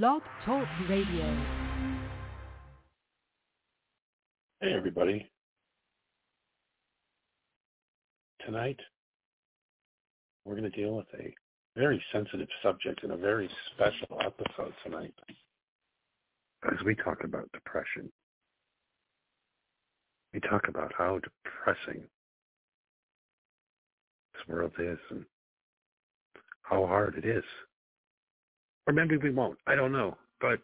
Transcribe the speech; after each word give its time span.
Blog 0.00 0.22
Talk 0.46 0.66
Radio. 0.88 1.36
Hey, 4.62 4.72
everybody. 4.74 5.30
Tonight, 8.46 8.78
we're 10.46 10.56
going 10.56 10.70
to 10.70 10.74
deal 10.74 10.96
with 10.96 11.08
a 11.20 11.34
very 11.76 12.02
sensitive 12.10 12.48
subject 12.62 13.04
in 13.04 13.10
a 13.10 13.18
very 13.18 13.50
special 13.74 14.18
episode 14.24 14.72
tonight 14.82 15.12
as 16.72 16.82
we 16.86 16.94
talk 16.94 17.22
about 17.22 17.52
depression. 17.52 18.10
We 20.32 20.40
talk 20.40 20.68
about 20.68 20.94
how 20.96 21.20
depressing 21.44 22.00
this 24.32 24.48
world 24.48 24.72
is 24.78 24.98
and 25.10 25.26
how 26.62 26.86
hard 26.86 27.18
it 27.18 27.26
is. 27.26 27.44
Or 28.86 28.92
maybe 28.92 29.16
we 29.16 29.30
won't. 29.30 29.58
I 29.66 29.74
don't 29.74 29.92
know. 29.92 30.16
But 30.40 30.60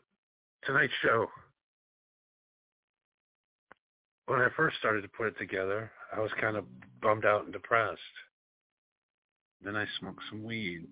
tonight's 0.64 0.92
show, 1.02 1.26
when 4.26 4.40
I 4.40 4.48
first 4.56 4.78
started 4.78 5.02
to 5.02 5.08
put 5.08 5.28
it 5.28 5.38
together, 5.38 5.90
I 6.14 6.20
was 6.20 6.30
kind 6.40 6.56
of 6.56 6.64
bummed 7.00 7.24
out 7.24 7.44
and 7.44 7.52
depressed. 7.52 8.00
Then 9.62 9.76
I 9.76 9.86
smoked 9.98 10.22
some 10.30 10.44
weed. 10.44 10.86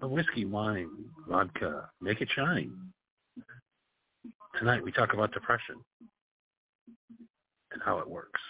A 0.00 0.06
whiskey, 0.06 0.44
wine, 0.44 0.88
vodka. 1.28 1.90
Make 2.00 2.20
it 2.20 2.28
shine. 2.32 2.70
Tonight 4.56 4.84
we 4.84 4.92
talk 4.92 5.14
about 5.14 5.32
depression 5.32 5.74
and 7.72 7.82
how 7.84 7.98
it 7.98 8.08
works. 8.08 8.40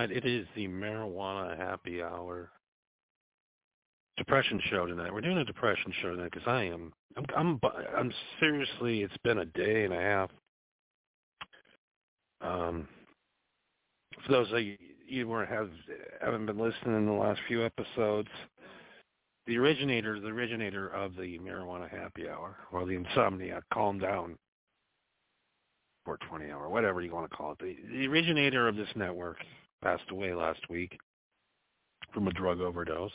Tonight. 0.00 0.16
It 0.16 0.28
is 0.28 0.46
the 0.54 0.68
marijuana 0.68 1.56
happy 1.56 2.02
hour 2.02 2.50
depression 4.16 4.60
show 4.68 4.86
tonight. 4.86 5.12
We're 5.12 5.20
doing 5.20 5.38
a 5.38 5.44
depression 5.44 5.92
show 6.02 6.10
tonight 6.10 6.30
because 6.32 6.46
I 6.46 6.64
am, 6.64 6.92
I'm, 7.16 7.26
I'm, 7.36 7.60
I'm 7.96 8.12
seriously. 8.38 9.02
It's 9.02 9.16
been 9.24 9.38
a 9.38 9.44
day 9.46 9.84
and 9.84 9.94
a 9.94 10.00
half. 10.00 10.30
Um, 12.42 12.88
for 14.24 14.32
those 14.32 14.52
of 14.52 14.60
you 14.60 14.76
you 15.06 15.26
weren't 15.26 15.50
have 15.50 15.68
haven't 16.22 16.46
been 16.46 16.58
listening 16.58 16.96
in 16.96 17.06
the 17.06 17.12
last 17.12 17.40
few 17.48 17.64
episodes, 17.64 18.28
the 19.46 19.58
originator, 19.58 20.20
the 20.20 20.28
originator 20.28 20.88
of 20.88 21.16
the 21.16 21.38
marijuana 21.40 21.90
happy 21.90 22.28
hour 22.28 22.56
or 22.72 22.86
the 22.86 22.94
insomnia, 22.94 23.60
calm 23.72 23.98
down 23.98 24.36
420 26.04 26.52
hour, 26.52 26.68
whatever 26.68 27.02
you 27.02 27.12
want 27.12 27.28
to 27.28 27.36
call 27.36 27.52
it. 27.52 27.58
The, 27.58 27.76
the 27.90 28.06
originator 28.06 28.68
of 28.68 28.76
this 28.76 28.88
network 28.94 29.38
passed 29.82 30.10
away 30.10 30.34
last 30.34 30.60
week 30.68 30.98
from 32.12 32.28
a 32.28 32.32
drug 32.32 32.60
overdose. 32.60 33.12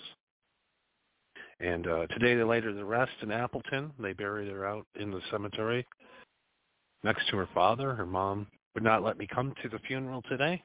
And 1.60 1.88
uh, 1.88 2.08
today 2.08 2.36
they 2.36 2.44
laid 2.44 2.64
her 2.64 2.74
to 2.74 2.86
rest 2.86 3.12
in 3.22 3.32
Appleton. 3.32 3.92
They 4.00 4.14
buried 4.14 4.52
her 4.52 4.66
out 4.66 4.86
in 5.00 5.12
the 5.12 5.22
cemetery 5.32 5.86
next 7.04 7.30
to 7.30 7.38
her 7.38 7.50
father. 7.54 7.94
Her 7.94 8.06
mom 8.06 8.48
would 8.74 8.84
not 8.84 9.04
let 9.04 9.18
me 9.18 9.28
come 9.34 9.54
to 9.62 9.70
the 9.70 9.80
funeral 9.80 10.22
today. 10.24 10.62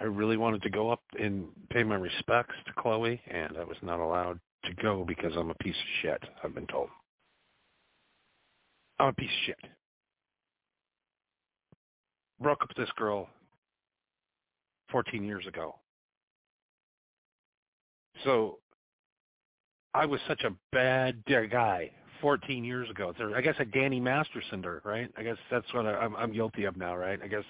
I 0.00 0.04
really 0.04 0.36
wanted 0.36 0.62
to 0.62 0.70
go 0.70 0.90
up 0.90 1.02
and 1.18 1.46
pay 1.70 1.82
my 1.82 1.94
respects 1.94 2.54
to 2.66 2.72
Chloe, 2.76 3.20
and 3.30 3.56
I 3.56 3.64
was 3.64 3.78
not 3.82 4.00
allowed 4.00 4.38
to 4.64 4.74
go 4.82 5.04
because 5.06 5.32
I'm 5.34 5.50
a 5.50 5.54
piece 5.54 5.74
of 5.74 6.02
shit, 6.02 6.22
I've 6.44 6.54
been 6.54 6.66
told. 6.66 6.90
I'm 8.98 9.08
a 9.08 9.12
piece 9.14 9.30
of 9.30 9.46
shit 9.46 9.70
broke 12.40 12.62
up 12.62 12.68
with 12.68 12.76
this 12.76 12.92
girl 12.96 13.28
14 14.90 15.24
years 15.24 15.46
ago. 15.46 15.76
So 18.24 18.58
I 19.94 20.06
was 20.06 20.20
such 20.28 20.42
a 20.44 20.54
bad 20.72 21.22
guy 21.26 21.90
14 22.20 22.64
years 22.64 22.90
ago. 22.90 23.12
I 23.34 23.40
guess 23.40 23.54
a 23.58 23.64
Danny 23.64 24.00
Masterson, 24.00 24.64
right? 24.84 25.10
I 25.16 25.22
guess 25.22 25.36
that's 25.50 25.72
what 25.72 25.86
I'm, 25.86 26.16
I'm 26.16 26.32
guilty 26.32 26.64
of 26.64 26.76
now, 26.76 26.96
right? 26.96 27.18
I 27.22 27.28
guess 27.28 27.44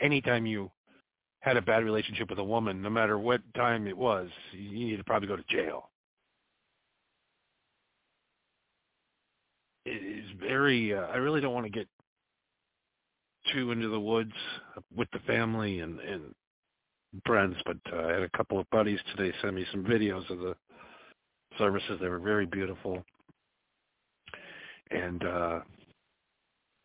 anytime 0.00 0.46
you 0.46 0.70
had 1.40 1.56
a 1.56 1.62
bad 1.62 1.84
relationship 1.84 2.30
with 2.30 2.38
a 2.38 2.44
woman, 2.44 2.80
no 2.80 2.90
matter 2.90 3.18
what 3.18 3.40
time 3.54 3.86
it 3.86 3.96
was, 3.96 4.28
you 4.52 4.86
need 4.86 4.96
to 4.96 5.04
probably 5.04 5.28
go 5.28 5.36
to 5.36 5.44
jail. 5.48 5.90
It 9.84 9.90
is 9.90 10.26
very. 10.40 10.94
Uh, 10.94 11.00
I 11.00 11.16
really 11.16 11.40
don't 11.40 11.54
want 11.54 11.66
to 11.66 11.72
get 11.72 11.88
too 13.52 13.72
into 13.72 13.88
the 13.88 13.98
woods 13.98 14.32
with 14.94 15.08
the 15.12 15.18
family 15.20 15.80
and 15.80 15.98
and 15.98 16.32
friends, 17.26 17.56
but 17.66 17.76
uh, 17.92 18.06
I 18.06 18.12
had 18.12 18.22
a 18.22 18.30
couple 18.36 18.58
of 18.58 18.68
buddies 18.70 18.98
today 19.14 19.34
send 19.42 19.56
me 19.56 19.66
some 19.70 19.84
videos 19.84 20.28
of 20.30 20.38
the 20.38 20.54
services. 21.58 21.98
They 22.00 22.08
were 22.08 22.18
very 22.18 22.46
beautiful, 22.46 23.04
and 24.90 25.24
uh, 25.24 25.60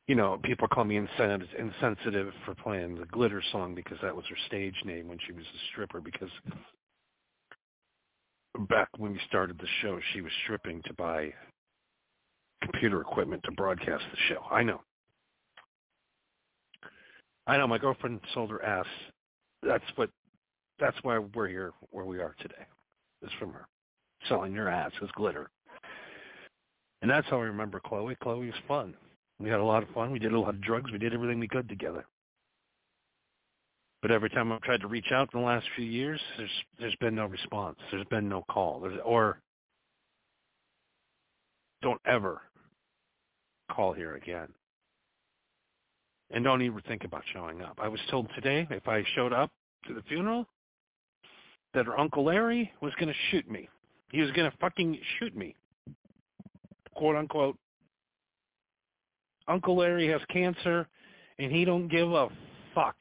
you 0.08 0.16
know, 0.16 0.40
people 0.44 0.68
call 0.68 0.86
me 0.86 0.98
insensitive 0.98 1.48
insensitive 1.58 2.34
for 2.46 2.56
playing 2.56 2.96
the 2.96 3.06
glitter 3.06 3.44
song 3.52 3.76
because 3.76 3.98
that 4.02 4.16
was 4.16 4.26
her 4.30 4.38
stage 4.48 4.76
name 4.86 5.08
when 5.08 5.18
she 5.26 5.34
was 5.34 5.44
a 5.44 5.60
stripper. 5.72 6.02
Because 6.02 6.30
back 8.70 8.90
when 8.98 9.12
we 9.14 9.20
started 9.28 9.58
the 9.58 9.68
show, 9.82 10.00
she 10.14 10.22
was 10.22 10.32
stripping 10.44 10.82
to 10.86 10.94
buy 10.94 11.34
computer 12.62 13.02
equipment 13.02 13.44
to 13.44 13.52
broadcast 13.52 14.04
the 14.12 14.18
show. 14.34 14.42
I 14.50 14.64
know. 14.64 14.82
I 17.46 17.58
know 17.58 17.68
my 17.68 17.78
girlfriend 17.78 18.20
sold 18.34 18.50
her 18.50 18.64
ass. 18.64 18.86
That's 19.64 19.84
what. 19.96 20.10
That's 20.80 20.98
why 21.02 21.18
we're 21.18 21.48
here 21.48 21.74
where 21.90 22.06
we 22.06 22.20
are 22.20 22.36
today. 22.40 22.66
Is 23.24 23.32
from 23.40 23.52
her 23.54 23.68
selling 24.28 24.54
your 24.54 24.70
ass 24.70 24.92
as 25.02 25.10
glitter. 25.16 25.50
And 27.02 27.10
that's 27.10 27.28
how 27.30 27.38
I 27.38 27.44
remember 27.44 27.80
Chloe. 27.80 28.16
Chloe 28.22 28.48
was 28.48 28.56
fun. 28.68 28.96
We 29.40 29.50
had 29.50 29.60
a 29.60 29.64
lot 29.64 29.84
of 29.84 29.90
fun. 29.90 30.12
We 30.12 30.20
did 30.20 30.34
a 30.34 30.40
lot 30.40 30.56
of 30.56 30.62
drugs. 30.62 30.92
We 30.92 30.98
did 30.98 31.14
everything 31.14 31.40
we 31.40 31.48
could 31.48 31.70
together. 31.70 32.06
But 34.02 34.12
every 34.12 34.30
time 34.30 34.52
I've 34.52 34.62
tried 34.62 34.82
to 34.82 34.88
reach 34.88 35.12
out 35.12 35.30
in 35.34 35.40
the 35.40 35.46
last 35.46 35.66
few 35.76 35.86
years, 35.86 36.20
there's 36.38 36.50
there's 36.80 36.96
been 36.98 37.16
no 37.16 37.26
response. 37.26 37.78
There's 37.92 38.06
been 38.06 38.30
no 38.30 38.44
call. 38.50 38.80
There's, 38.80 39.00
or 39.04 39.40
don't 41.82 42.02
ever 42.06 42.42
call 43.72 43.94
here 43.94 44.16
again 44.16 44.48
and 46.32 46.44
don't 46.44 46.62
even 46.62 46.82
think 46.88 47.04
about 47.04 47.24
showing 47.34 47.62
up. 47.62 47.80
I 47.82 47.88
was 47.88 48.00
told 48.10 48.28
today 48.36 48.68
if 48.70 48.88
I 48.88 49.04
showed 49.16 49.34
up 49.34 49.52
to 49.88 49.94
the 49.94 50.02
funeral 50.04 50.46
that 51.74 51.86
her 51.86 52.00
Uncle 52.00 52.26
Larry 52.26 52.72
was 52.82 52.94
going 52.96 53.08
to 53.08 53.20
shoot 53.32 53.50
me. 53.50 53.70
He 54.12 54.22
was 54.22 54.32
going 54.32 54.50
to 54.50 54.58
fucking 54.58 54.98
shoot 55.20 55.36
me, 55.36 55.56
quote 56.96 57.16
unquote. 57.16 57.58
Uncle 59.48 59.78
Larry 59.78 60.08
has 60.08 60.22
cancer, 60.30 60.88
and 61.40 61.52
he 61.52 61.66
don't 61.66 61.88
give 61.88 62.12
a 62.12 62.28
fuck 62.74 62.98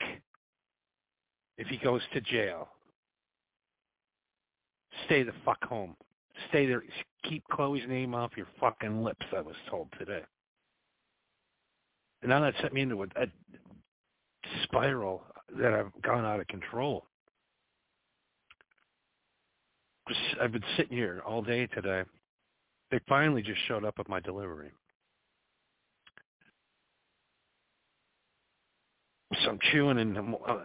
if 1.59 1.67
he 1.69 1.77
goes 1.79 2.03
to 2.13 2.21
jail. 2.21 2.69
Stay 5.07 5.23
the 5.23 5.33
fuck 5.45 5.63
home. 5.65 5.97
Stay 6.49 6.67
there. 6.67 6.83
Keep 7.25 7.45
Chloe's 7.49 7.83
name 7.89 8.15
off 8.15 8.33
your 8.37 8.47
fucking 8.61 9.03
lips, 9.03 9.27
I 9.37 9.41
was 9.41 9.57
told 9.69 9.89
today. 9.99 10.23
And 12.27 12.33
now 12.33 12.41
that 12.41 12.55
set 12.61 12.73
me 12.73 12.81
into 12.81 13.05
a, 13.05 13.07
a 13.23 13.29
spiral 14.65 15.23
that 15.61 15.73
I've 15.73 15.93
gone 16.03 16.25
out 16.25 16.41
of 16.41 16.49
control. 16.49 17.07
I've 20.43 20.51
been 20.51 20.65
sitting 20.77 20.97
here 20.97 21.23
all 21.25 21.41
day 21.41 21.69
today. 21.69 22.03
They 22.91 22.99
finally 23.09 23.43
just 23.43 23.61
showed 23.69 23.85
up 23.85 23.95
at 24.01 24.09
my 24.09 24.19
delivery. 24.19 24.73
So 29.45 29.51
I'm 29.51 29.61
chewing 29.71 30.01
and 30.01 30.17
I'm, 30.17 30.35
uh, 30.35 30.57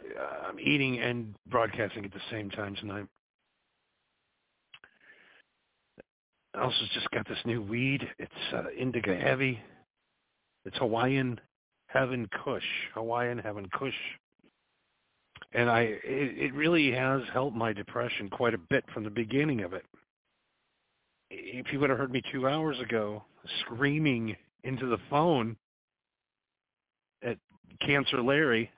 I'm 0.47 0.59
eating 0.59 0.97
and 0.97 1.35
broadcasting 1.47 2.03
at 2.05 2.11
the 2.11 2.21
same 2.31 2.49
time 2.49 2.75
tonight. 2.75 3.05
I 6.55 6.61
also 6.63 6.85
just 6.95 7.11
got 7.11 7.27
this 7.27 7.37
new 7.45 7.61
weed. 7.61 8.01
It's 8.17 8.31
uh, 8.51 8.63
indica 8.75 9.15
heavy. 9.15 9.59
It's 10.65 10.77
Hawaiian 10.79 11.39
Heaven 11.91 12.27
Kush, 12.43 12.63
Hawaiian 12.93 13.37
Heaven 13.37 13.67
Kush. 13.77 13.93
And 15.53 15.69
I, 15.69 15.81
it, 15.81 16.01
it 16.03 16.53
really 16.53 16.91
has 16.91 17.21
helped 17.33 17.55
my 17.55 17.73
depression 17.73 18.29
quite 18.29 18.53
a 18.53 18.57
bit 18.57 18.85
from 18.93 19.03
the 19.03 19.09
beginning 19.09 19.61
of 19.61 19.73
it. 19.73 19.85
If 21.29 21.71
you 21.71 21.79
would 21.79 21.89
have 21.89 21.99
heard 21.99 22.11
me 22.11 22.21
two 22.31 22.47
hours 22.47 22.79
ago 22.79 23.23
screaming 23.61 24.35
into 24.63 24.85
the 24.85 24.97
phone 25.09 25.57
at 27.23 27.37
Cancer 27.85 28.21
Larry, 28.21 28.71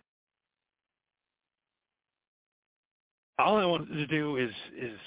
all 3.37 3.57
I 3.57 3.65
wanted 3.65 3.93
to 3.93 4.07
do 4.07 4.37
is 4.37 4.51
is 4.79 4.97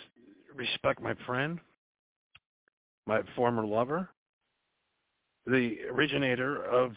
respect 0.54 1.00
my 1.00 1.14
friend, 1.26 1.60
my 3.06 3.22
former 3.34 3.64
lover, 3.64 4.08
the 5.46 5.78
originator 5.92 6.64
of 6.64 6.92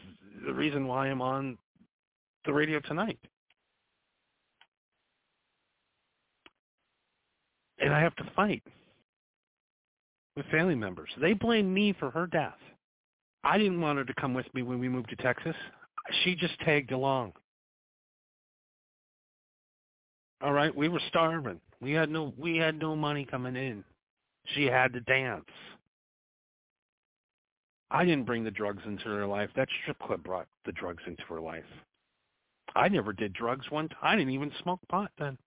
the 0.45 0.53
reason 0.53 0.87
why 0.87 1.07
I'm 1.07 1.21
on 1.21 1.57
the 2.45 2.53
radio 2.53 2.79
tonight. 2.79 3.19
And 7.79 7.93
I 7.93 8.01
have 8.01 8.15
to 8.17 8.31
fight 8.35 8.63
with 10.35 10.45
family 10.47 10.75
members. 10.75 11.09
They 11.19 11.33
blame 11.33 11.73
me 11.73 11.93
for 11.99 12.09
her 12.11 12.27
death. 12.27 12.57
I 13.43 13.57
didn't 13.57 13.81
want 13.81 13.97
her 13.97 14.05
to 14.05 14.13
come 14.15 14.33
with 14.33 14.53
me 14.53 14.63
when 14.63 14.79
we 14.79 14.89
moved 14.89 15.09
to 15.09 15.15
Texas. 15.17 15.55
She 16.23 16.35
just 16.35 16.59
tagged 16.61 16.91
along. 16.91 17.33
All 20.41 20.53
right, 20.53 20.75
we 20.75 20.87
were 20.87 21.01
starving. 21.07 21.59
We 21.81 21.91
had 21.91 22.09
no 22.09 22.33
we 22.37 22.57
had 22.57 22.79
no 22.79 22.95
money 22.95 23.25
coming 23.25 23.55
in. 23.55 23.83
She 24.55 24.65
had 24.65 24.93
to 24.93 25.01
dance. 25.01 25.45
I 27.91 28.05
didn't 28.05 28.25
bring 28.25 28.43
the 28.43 28.51
drugs 28.51 28.83
into 28.85 29.05
her 29.05 29.25
life. 29.25 29.49
That 29.55 29.67
strip 29.81 29.97
club 29.99 30.23
brought 30.23 30.47
the 30.65 30.71
drugs 30.71 31.03
into 31.07 31.23
her 31.23 31.41
life. 31.41 31.63
I 32.75 32.87
never 32.87 33.13
did 33.13 33.33
drugs 33.33 33.69
one 33.71 33.89
time. 33.89 33.99
I 34.03 34.15
didn't 34.15 34.33
even 34.33 34.51
smoke 34.61 34.79
pot 34.89 35.11
then. 35.17 35.37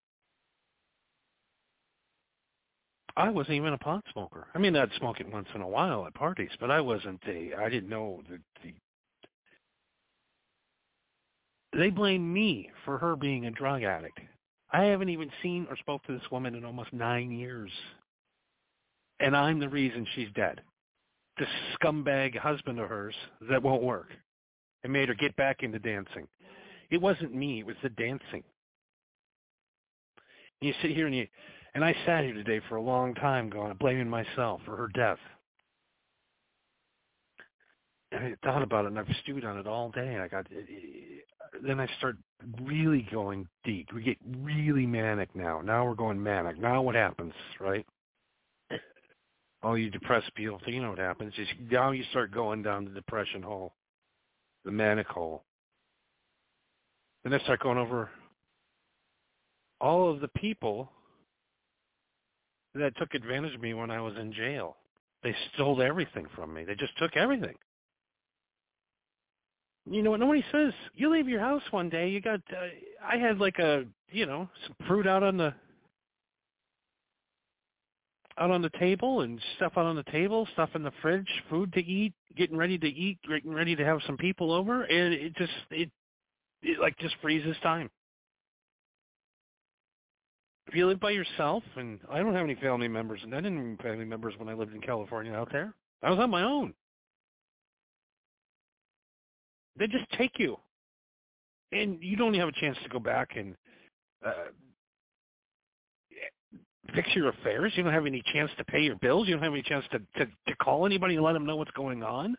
I 3.17 3.29
wasn't 3.29 3.57
even 3.57 3.75
a 3.75 3.79
pot 3.79 4.03
smoker. 4.13 4.49
I 4.55 4.59
mean, 4.59 4.75
I'd 4.75 4.91
smoke 4.99 5.21
it 5.21 5.31
once 5.31 5.49
in 5.55 5.61
a 5.61 5.69
while 5.69 6.07
at 6.07 6.15
parties, 6.15 6.51
but 6.59 6.71
I 6.71 6.81
wasn't 6.81 7.21
a. 7.29 7.53
I 7.55 7.69
didn't 7.69 7.91
know 7.91 8.23
the. 8.29 8.39
the 8.63 8.73
they 11.79 11.91
blame 11.91 12.33
me 12.33 12.71
for 12.85 12.99
her 12.99 13.15
being 13.17 13.47
a 13.47 13.51
drug 13.51 13.83
addict. 13.83 14.19
I 14.71 14.85
haven't 14.85 15.11
even 15.11 15.31
seen 15.43 15.67
or 15.71 15.77
spoke 15.77 16.03
to 16.05 16.13
this 16.13 16.31
woman 16.31 16.55
in 16.55 16.65
almost 16.65 16.93
nine 16.93 17.31
years, 17.31 17.71
and 19.21 19.37
I'm 19.37 19.61
the 19.61 19.69
reason 19.69 20.07
she's 20.15 20.29
dead 20.35 20.63
this 21.39 21.49
scumbag 21.75 22.37
husband 22.37 22.79
of 22.79 22.89
hers 22.89 23.15
that 23.49 23.62
won't 23.62 23.83
work 23.83 24.09
and 24.85 24.93
made 24.93 25.09
her 25.09 25.15
get 25.15 25.35
back 25.37 25.62
into 25.62 25.79
dancing. 25.79 26.27
It 26.91 27.01
wasn't 27.01 27.35
me. 27.35 27.61
It 27.61 27.67
was 27.67 27.77
the 27.83 27.89
dancing. 27.91 28.43
And 30.61 30.69
you 30.69 30.75
sit 30.83 30.91
here 30.91 31.07
and 31.07 31.17
you, 31.17 31.27
and 31.75 31.85
I 31.85 31.95
sat 32.05 32.25
here 32.25 32.35
today 32.35 32.61
for 32.69 32.77
a 32.77 32.83
long 32.83 33.15
time 33.15 33.49
going, 33.49 33.75
blaming 33.75 34.09
myself 34.09 34.61
for 34.65 34.77
her 34.77 34.89
death. 34.89 35.19
And 38.11 38.25
I 38.25 38.35
thought 38.45 38.62
about 38.62 38.85
it 38.85 38.89
and 38.89 38.99
I've 38.99 39.07
stewed 39.23 39.45
on 39.45 39.59
it 39.59 39.67
all 39.67 39.91
day. 39.91 40.12
And 40.12 40.23
I 40.23 40.29
got, 40.29 40.47
eh, 40.53 40.61
eh, 40.61 41.59
then 41.67 41.81
I 41.81 41.89
start 41.99 42.17
really 42.62 43.09
going 43.11 43.49
deep. 43.65 43.89
We 43.95 44.03
get 44.03 44.19
really 44.41 44.87
manic 44.87 45.35
now. 45.35 45.62
Now 45.62 45.87
we're 45.87 45.95
going 45.95 46.23
manic. 46.23 46.59
Now 46.59 46.83
what 46.83 46.95
happens, 46.95 47.33
right? 47.59 47.87
All 49.62 49.78
you 49.78 49.90
depressed 49.90 50.35
people, 50.35 50.61
you 50.66 50.83
know 50.83 50.90
what 50.90 50.99
happens. 50.99 51.33
Is 51.38 51.47
now 51.71 51.92
you 51.92 52.04
start 52.11 52.33
going 52.33 52.62
down 52.62 52.85
the 52.85 52.90
depression 52.90 53.42
hole, 53.42 53.75
the 54.64 54.73
manic 54.73 55.07
hole. 55.07 55.45
Then 57.23 57.33
I 57.33 57.38
start 57.40 57.61
going 57.61 57.78
over 57.78 58.11
all 59.81 60.11
of 60.11 60.21
the 60.21 60.28
people 60.28 60.90
that 62.75 62.97
took 62.97 63.14
advantage 63.14 63.54
of 63.54 63.61
me 63.61 63.75
when 63.75 63.90
I 63.90 64.00
was 64.00 64.14
in 64.16 64.33
jail. 64.33 64.76
They 65.23 65.35
stole 65.54 65.81
everything 65.83 66.26
from 66.35 66.52
me. 66.52 66.64
They 66.64 66.75
just 66.75 66.97
took 66.99 67.16
everything. 67.16 67.54
You 69.88 70.02
know 70.02 70.11
what 70.12 70.21
nobody 70.21 70.45
says? 70.52 70.73
You 70.95 71.12
leave 71.12 71.28
your 71.28 71.40
house 71.40 71.62
one 71.71 71.88
day, 71.88 72.09
you 72.09 72.21
got 72.21 72.40
uh, 72.50 72.66
I 73.04 73.16
had 73.16 73.38
like 73.38 73.59
a, 73.59 73.85
you 74.11 74.26
know, 74.26 74.49
some 74.64 74.87
fruit 74.87 75.07
out 75.07 75.23
on 75.23 75.37
the 75.37 75.54
out 78.39 78.51
on 78.51 78.62
the 78.62 78.71
table 78.79 79.21
and 79.21 79.41
stuff 79.57 79.73
out 79.77 79.87
on 79.87 79.97
the 79.97 80.03
table, 80.05 80.47
stuff 80.53 80.71
in 80.75 80.83
the 80.83 80.93
fridge, 81.03 81.29
food 81.51 81.73
to 81.75 81.81
eat, 81.81 82.12
getting 82.37 82.57
ready 82.57 82.79
to 82.79 82.87
eat, 82.87 83.19
getting 83.29 83.53
ready 83.53 83.77
to 83.77 83.85
have 83.85 84.01
some 84.07 84.17
people 84.17 84.53
over, 84.53 84.85
and 84.85 85.12
it 85.12 85.35
just 85.37 85.53
it, 85.71 85.91
it 86.62 86.81
like 86.81 86.97
just 86.99 87.15
freezes 87.21 87.57
time. 87.62 87.91
If 90.67 90.75
you 90.77 90.87
live 90.87 91.01
by 91.01 91.11
yourself, 91.11 91.62
and 91.77 91.99
I 92.11 92.19
don't 92.19 92.35
have 92.35 92.45
any 92.45 92.55
family 92.55 92.89
members, 92.89 93.21
and 93.23 93.35
I 93.35 93.41
didn't 93.41 93.77
have 93.77 93.81
family 93.81 94.05
members 94.05 94.35
when 94.39 94.49
I 94.49 94.55
lived 94.55 94.75
in 94.75 94.81
California 94.81 95.33
out 95.35 95.51
there. 95.53 95.75
I 96.03 96.11
was 96.11 96.19
on 96.19 96.31
my 96.31 96.43
own. 96.43 96.73
They 99.79 99.87
just 99.87 100.11
take 100.17 100.39
you, 100.39 100.57
and 101.73 101.99
you 102.01 102.17
don't 102.17 102.35
have 102.35 102.49
a 102.49 102.53
chance 102.53 102.79
to 102.83 102.89
go 102.89 102.99
back 102.99 103.37
and 103.37 103.55
uh, 104.25 104.51
fix 106.95 107.09
your 107.15 107.29
affairs. 107.29 107.73
You 107.77 107.83
don't 107.83 107.93
have 107.93 108.07
any 108.07 108.23
chance 108.33 108.51
to 108.59 108.65
pay 108.65 108.81
your 108.81 108.97
bills. 108.97 109.29
You 109.29 109.35
don't 109.35 109.45
have 109.45 109.53
any 109.53 109.62
chance 109.62 109.85
to, 109.93 109.99
to, 110.19 110.27
to 110.27 110.57
call 110.57 110.87
anybody 110.87 111.15
and 111.15 111.25
let 111.25 111.33
them 111.33 111.47
know 111.47 111.57
what's 111.57 111.71
going 111.73 112.03
on. 112.03 112.37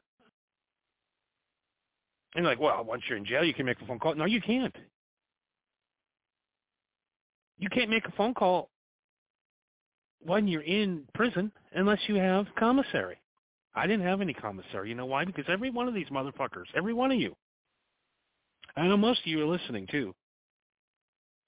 And 2.36 2.46
like, 2.46 2.60
well, 2.60 2.84
once 2.84 3.04
you're 3.08 3.18
in 3.18 3.26
jail, 3.26 3.44
you 3.44 3.54
can 3.54 3.66
make 3.66 3.80
a 3.82 3.86
phone 3.86 4.00
call. 4.00 4.16
No, 4.16 4.26
you 4.26 4.42
can't. 4.42 4.76
You 7.60 7.70
can't 7.70 7.90
make 7.90 8.06
a 8.06 8.12
phone 8.12 8.34
call 8.34 8.70
when 10.20 10.48
you're 10.48 10.62
in 10.62 11.04
prison 11.14 11.52
unless 11.74 12.00
you 12.08 12.16
have 12.16 12.48
commissary. 12.58 13.18
I 13.76 13.88
didn't 13.88 14.06
have 14.06 14.22
any 14.22 14.34
commissary. 14.34 14.90
You 14.90 14.96
know 14.96 15.06
why? 15.06 15.26
Because 15.26 15.46
every 15.48 15.70
one 15.70 15.88
of 15.88 15.94
these 15.94 16.08
motherfuckers, 16.08 16.66
every 16.76 16.94
one 16.94 17.12
of 17.12 17.20
you, 17.20 17.36
I 18.76 18.88
know 18.88 18.98
most 18.98 19.22
of 19.22 19.28
you 19.28 19.42
are 19.42 19.46
listening 19.46 19.88
too. 19.90 20.14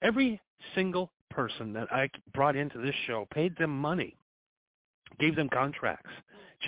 Every 0.02 0.40
single 0.74 1.10
person 1.30 1.72
that 1.74 1.92
I 1.92 2.08
brought 2.34 2.56
into 2.56 2.78
this 2.78 2.94
show 3.06 3.26
paid 3.32 3.56
them 3.56 3.70
money, 3.70 4.16
gave 5.18 5.36
them 5.36 5.48
contracts, 5.48 6.10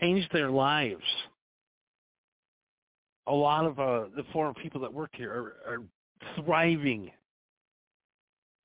changed 0.00 0.28
their 0.32 0.50
lives. 0.50 1.02
A 3.26 3.32
lot 3.32 3.66
of 3.66 3.78
uh, 3.78 4.04
the 4.16 4.24
foreign 4.32 4.54
people 4.54 4.80
that 4.80 4.92
work 4.92 5.10
here 5.14 5.30
are, 5.30 5.72
are 5.72 5.82
thriving 6.42 7.10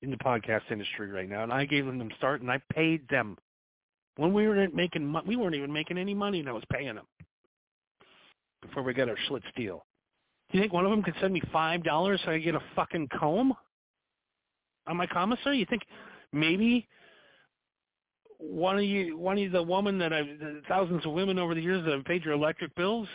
in 0.02 0.10
the 0.10 0.16
podcast 0.18 0.62
industry 0.70 1.10
right 1.10 1.28
now, 1.28 1.42
and 1.42 1.52
I 1.52 1.64
gave 1.64 1.86
them 1.86 1.98
the 1.98 2.08
start, 2.18 2.40
and 2.40 2.50
I 2.50 2.60
paid 2.72 3.08
them. 3.08 3.36
When 4.16 4.32
we 4.32 4.46
weren't 4.46 4.74
making, 4.74 5.04
mo- 5.04 5.22
we 5.26 5.36
weren't 5.36 5.54
even 5.54 5.72
making 5.72 5.98
any 5.98 6.14
money, 6.14 6.40
and 6.40 6.48
I 6.48 6.52
was 6.52 6.62
paying 6.70 6.94
them 6.94 7.06
before 8.62 8.82
we 8.82 8.94
got 8.94 9.08
our 9.08 9.16
Schlitz 9.28 9.42
deal. 9.56 9.84
Do 10.50 10.58
you 10.58 10.62
think 10.62 10.72
one 10.72 10.84
of 10.84 10.90
them 10.90 11.02
could 11.02 11.14
send 11.20 11.32
me 11.32 11.42
five 11.52 11.82
dollars 11.82 12.20
so 12.24 12.30
I 12.30 12.38
get 12.38 12.54
a 12.54 12.62
fucking 12.76 13.08
comb 13.18 13.54
on 14.86 14.96
my 14.96 15.06
commissary? 15.06 15.58
You 15.58 15.66
think 15.66 15.82
maybe 16.32 16.88
one 18.38 18.76
of 18.76 18.84
you, 18.84 19.16
one 19.16 19.38
of 19.38 19.52
the 19.52 19.62
women 19.62 19.98
that 19.98 20.12
I've 20.12 20.26
thousands 20.68 21.04
of 21.06 21.12
women 21.12 21.38
over 21.38 21.54
the 21.54 21.62
years 21.62 21.84
that 21.84 21.92
have 21.92 22.04
paid 22.04 22.24
your 22.24 22.34
electric 22.34 22.74
bills? 22.74 23.08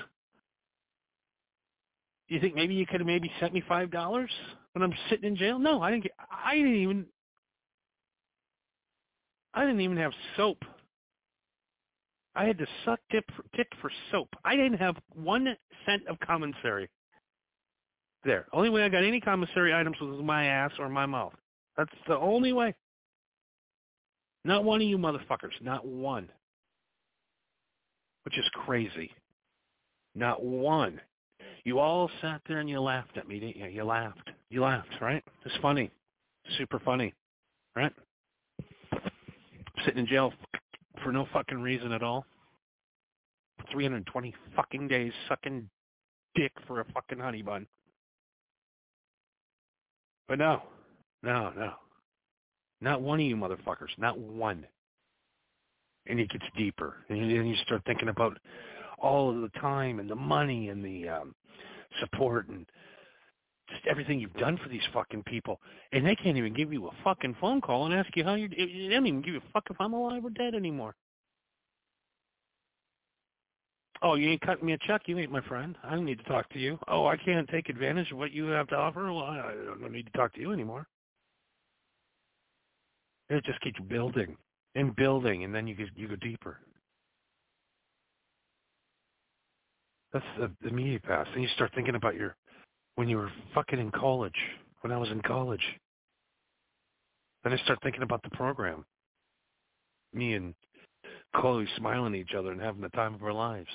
You 2.28 2.40
think 2.40 2.56
maybe 2.56 2.76
you 2.76 2.86
could 2.86 3.00
have 3.00 3.08
maybe 3.08 3.32
sent 3.40 3.54
me 3.54 3.64
five 3.68 3.92
dollars 3.92 4.30
when 4.74 4.84
I'm 4.84 4.94
sitting 5.10 5.26
in 5.26 5.36
jail? 5.36 5.60
No, 5.60 5.82
I 5.82 5.92
didn't. 5.92 6.04
Get, 6.04 6.14
I 6.30 6.56
didn't 6.56 6.76
even. 6.76 7.06
I 9.54 9.66
didn't 9.66 9.82
even 9.82 9.98
have 9.98 10.12
soap. 10.38 10.64
I 12.36 12.46
had 12.46 12.58
to 12.60 12.68
suck 12.86 13.00
dip 13.10 13.26
tick 13.56 13.68
for 13.82 13.92
soap. 14.12 14.30
I 14.46 14.56
didn't 14.56 14.78
have 14.78 14.96
one 15.14 15.56
cent 15.86 16.04
of 16.08 16.20
commissary. 16.20 16.90
There. 18.24 18.48
Only 18.54 18.70
way 18.70 18.84
I 18.84 18.90
got 18.90 19.04
any 19.04 19.20
commissary 19.20 19.74
items 19.74 19.98
was 20.02 20.22
my 20.24 20.46
ass 20.46 20.72
or 20.78 20.90
my 20.90 21.06
mouth. 21.06 21.34
That's 21.78 21.94
the 22.08 22.18
only 22.18 22.54
way. 22.54 22.76
Not 24.46 24.64
one 24.64 24.82
of 24.82 24.88
you 24.88 24.98
motherfuckers. 24.98 25.62
Not 25.62 25.86
one. 25.86 26.30
Which 28.24 28.38
is 28.38 28.50
crazy. 28.54 29.12
Not 30.16 30.44
one. 30.44 31.00
You 31.64 31.80
all 31.80 32.10
sat 32.22 32.42
there 32.48 32.60
and 32.60 32.70
you 32.70 32.80
laughed 32.80 33.18
at 33.18 33.28
me, 33.28 33.40
didn't 33.40 33.58
you? 33.58 33.68
You 33.68 33.84
laughed. 33.84 34.30
You 34.50 34.62
laughed, 34.62 34.96
right? 35.02 35.24
It's 35.46 35.56
funny. 35.62 35.92
Super 36.58 36.80
funny. 36.80 37.14
Right? 37.76 37.94
Sitting 39.86 40.00
in 40.00 40.08
jail 40.08 40.34
for 41.04 41.12
no 41.12 41.28
fucking 41.32 41.62
reason 41.62 41.92
at 41.92 42.04
all. 42.04 42.26
320 43.72 44.34
fucking 44.56 44.88
days 44.88 45.12
sucking 45.28 45.70
dick 46.36 46.52
for 46.66 46.82
a 46.82 46.86
fucking 46.94 47.20
honey 47.20 47.42
bun. 47.42 47.68
But 50.28 50.40
no, 50.40 50.62
no, 51.24 51.52
no. 51.56 51.74
Not 52.82 53.02
one 53.02 53.20
of 53.20 53.26
you 53.26 53.36
motherfuckers. 53.36 53.98
Not 53.98 54.18
one. 54.18 54.66
And 56.08 56.20
it 56.20 56.30
gets 56.30 56.46
deeper. 56.58 56.98
And 57.10 57.20
then 57.20 57.46
you 57.46 57.56
start 57.66 57.82
thinking 57.86 58.10
about 58.10 58.38
all 59.00 59.30
of 59.30 59.42
the 59.42 59.60
time 59.60 60.00
and 60.00 60.10
the 60.10 60.16
money 60.16 60.70
and 60.70 60.84
the 60.84 61.10
um, 61.10 61.36
support 62.00 62.48
and 62.48 62.66
just 63.70 63.86
everything 63.88 64.20
you've 64.20 64.34
done 64.34 64.58
for 64.64 64.70
these 64.70 64.82
fucking 64.94 65.24
people. 65.24 65.60
And 65.92 66.06
they 66.06 66.16
can't 66.16 66.38
even 66.38 66.54
give 66.54 66.74
you 66.74 66.88
a 66.88 66.92
fucking 67.04 67.36
phone 67.40 67.62
call 67.62 67.86
and 67.86 67.94
ask 67.94 68.10
you 68.16 68.24
how 68.24 68.36
you're... 68.36 68.50
They 68.50 68.90
don't 68.90 69.06
even 69.06 69.22
give 69.22 69.34
you 69.34 69.42
a 69.42 69.52
fuck 69.54 69.66
if 69.70 69.78
I'm 69.80 69.94
alive 69.94 70.26
or 70.26 70.32
dead 70.32 70.56
anymore. 70.56 70.96
Oh, 74.02 74.16
you 74.16 74.30
ain't 74.30 74.42
cutting 74.42 74.66
me 74.66 74.74
a 74.74 74.78
check. 74.88 75.02
You 75.08 75.20
ain't 75.20 75.32
my 75.32 75.42
friend. 75.42 75.78
I 75.84 75.94
don't 75.94 76.06
need 76.06 76.20
to 76.20 76.24
talk 76.24 76.50
to 76.54 76.60
you. 76.60 76.80
Oh, 76.88 77.06
I 77.06 77.18
can't 77.18 77.48
take 77.50 77.68
advantage 77.68 78.12
of 78.12 78.18
what 78.18 78.32
you 78.32 78.46
have 78.46 78.68
to 78.70 78.76
offer. 78.76 79.04
Well, 79.12 79.24
I 79.24 79.54
don't 79.80 79.92
need 79.92 80.06
to 80.06 80.18
talk 80.18 80.34
to 80.36 80.40
you 80.40 80.54
anymore. 80.54 80.88
It 83.30 83.44
just 83.46 83.62
keeps 83.62 83.80
building 83.82 84.36
and 84.76 84.96
building, 84.96 85.44
and 85.44 85.54
then 85.54 85.68
you 85.68 85.76
get, 85.76 85.88
you 85.96 86.08
go 86.08 86.16
deeper. 86.16 86.58
That's 90.12 90.26
the, 90.40 90.52
the 90.62 90.70
immediate 90.70 91.04
past. 91.04 91.30
And 91.34 91.44
you 91.44 91.50
start 91.56 91.72
thinking 91.76 91.96
about 91.96 92.16
your 92.16 92.36
when 92.96 93.08
you 93.08 93.18
were 93.18 93.32
fucking 93.54 93.80
in 93.80 93.92
college. 93.92 94.34
When 94.82 94.92
I 94.92 94.98
was 94.98 95.10
in 95.10 95.22
college, 95.22 95.64
then 97.44 97.54
I 97.54 97.58
start 97.58 97.80
thinking 97.84 98.02
about 98.02 98.24
the 98.24 98.30
program. 98.30 98.86
Me 100.14 100.34
and 100.34 100.56
Chloe 101.36 101.68
smiling 101.78 102.16
at 102.16 102.20
each 102.22 102.34
other 102.36 102.52
and 102.52 102.62
having 102.62 102.82
the 102.82 102.90
time 102.90 103.14
of 103.14 103.24
our 103.24 103.34
lives. 103.34 103.70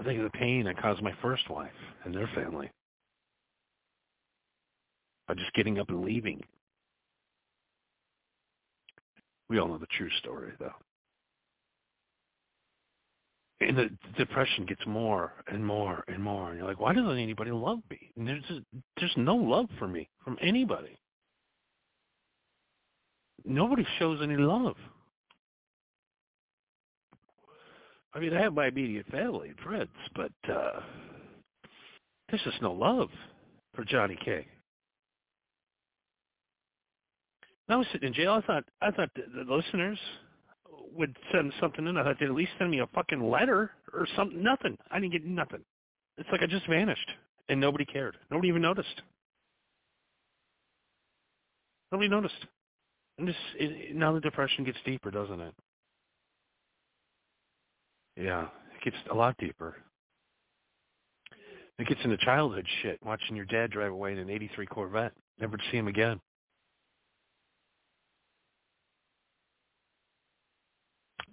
I 0.00 0.04
think 0.04 0.18
of 0.18 0.24
the 0.24 0.38
pain 0.38 0.66
I 0.66 0.74
caused 0.74 1.02
my 1.02 1.14
first 1.22 1.48
wife 1.48 1.70
and 2.04 2.12
their 2.12 2.28
family 2.34 2.70
by 5.26 5.34
just 5.34 5.52
getting 5.54 5.78
up 5.78 5.88
and 5.88 6.04
leaving. 6.04 6.42
We 9.48 9.58
all 9.58 9.68
know 9.68 9.78
the 9.78 9.86
true 9.96 10.10
story, 10.18 10.52
though. 10.58 10.72
And 13.60 13.78
the 13.78 13.90
depression 14.18 14.66
gets 14.66 14.84
more 14.86 15.32
and 15.46 15.64
more 15.64 16.04
and 16.08 16.22
more, 16.22 16.50
and 16.50 16.58
you're 16.58 16.66
like, 16.66 16.80
why 16.80 16.92
doesn't 16.92 17.18
anybody 17.18 17.50
love 17.50 17.78
me? 17.88 18.10
And 18.16 18.26
there's 18.26 18.42
just, 18.48 18.60
there's 18.98 19.14
no 19.16 19.36
love 19.36 19.66
for 19.78 19.86
me 19.86 20.08
from 20.24 20.36
anybody. 20.42 20.98
Nobody 23.44 23.86
shows 23.98 24.20
any 24.22 24.36
love. 24.36 24.76
I 28.12 28.20
mean, 28.20 28.34
I 28.34 28.40
have 28.40 28.54
my 28.54 28.68
immediate 28.68 29.06
family 29.08 29.48
and 29.48 29.58
friends, 29.58 29.90
but 30.14 30.32
uh, 30.48 30.80
there's 32.28 32.42
just 32.44 32.62
no 32.62 32.72
love 32.72 33.08
for 33.74 33.84
Johnny 33.84 34.16
K. 34.24 34.46
I 37.68 37.76
was 37.76 37.86
sitting 37.92 38.08
in 38.08 38.14
jail. 38.14 38.32
I 38.32 38.46
thought 38.46 38.64
I 38.80 38.90
thought 38.90 39.10
the, 39.14 39.44
the 39.44 39.52
listeners 39.54 39.98
would 40.94 41.16
send 41.32 41.52
something 41.60 41.86
in, 41.86 41.96
I 41.96 42.04
thought 42.04 42.16
they'd 42.20 42.26
at 42.26 42.34
least 42.34 42.52
send 42.58 42.70
me 42.70 42.80
a 42.80 42.86
fucking 42.88 43.28
letter 43.28 43.72
or 43.92 44.06
something. 44.16 44.42
Nothing. 44.42 44.76
I 44.90 45.00
didn't 45.00 45.12
get 45.12 45.24
nothing. 45.24 45.64
It's 46.18 46.28
like 46.30 46.42
I 46.42 46.46
just 46.46 46.68
vanished 46.68 47.10
and 47.48 47.60
nobody 47.60 47.84
cared. 47.84 48.16
Nobody 48.30 48.48
even 48.48 48.62
noticed. 48.62 49.02
Nobody 51.90 52.08
noticed. 52.08 52.46
And 53.18 53.28
this 53.28 53.36
it, 53.58 53.94
now 53.94 54.12
the 54.12 54.20
depression 54.20 54.64
gets 54.64 54.78
deeper, 54.84 55.10
doesn't 55.10 55.40
it? 55.40 55.54
Yeah, 58.16 58.42
it 58.44 58.84
gets 58.84 58.96
a 59.10 59.14
lot 59.14 59.36
deeper. 59.38 59.76
It 61.78 61.88
gets 61.88 62.00
into 62.04 62.16
childhood 62.18 62.66
shit, 62.82 63.00
watching 63.04 63.34
your 63.34 63.46
dad 63.46 63.72
drive 63.72 63.90
away 63.90 64.12
in 64.12 64.18
an 64.18 64.30
83 64.30 64.66
Corvette, 64.66 65.12
never 65.40 65.56
to 65.56 65.62
see 65.70 65.76
him 65.76 65.88
again. 65.88 66.20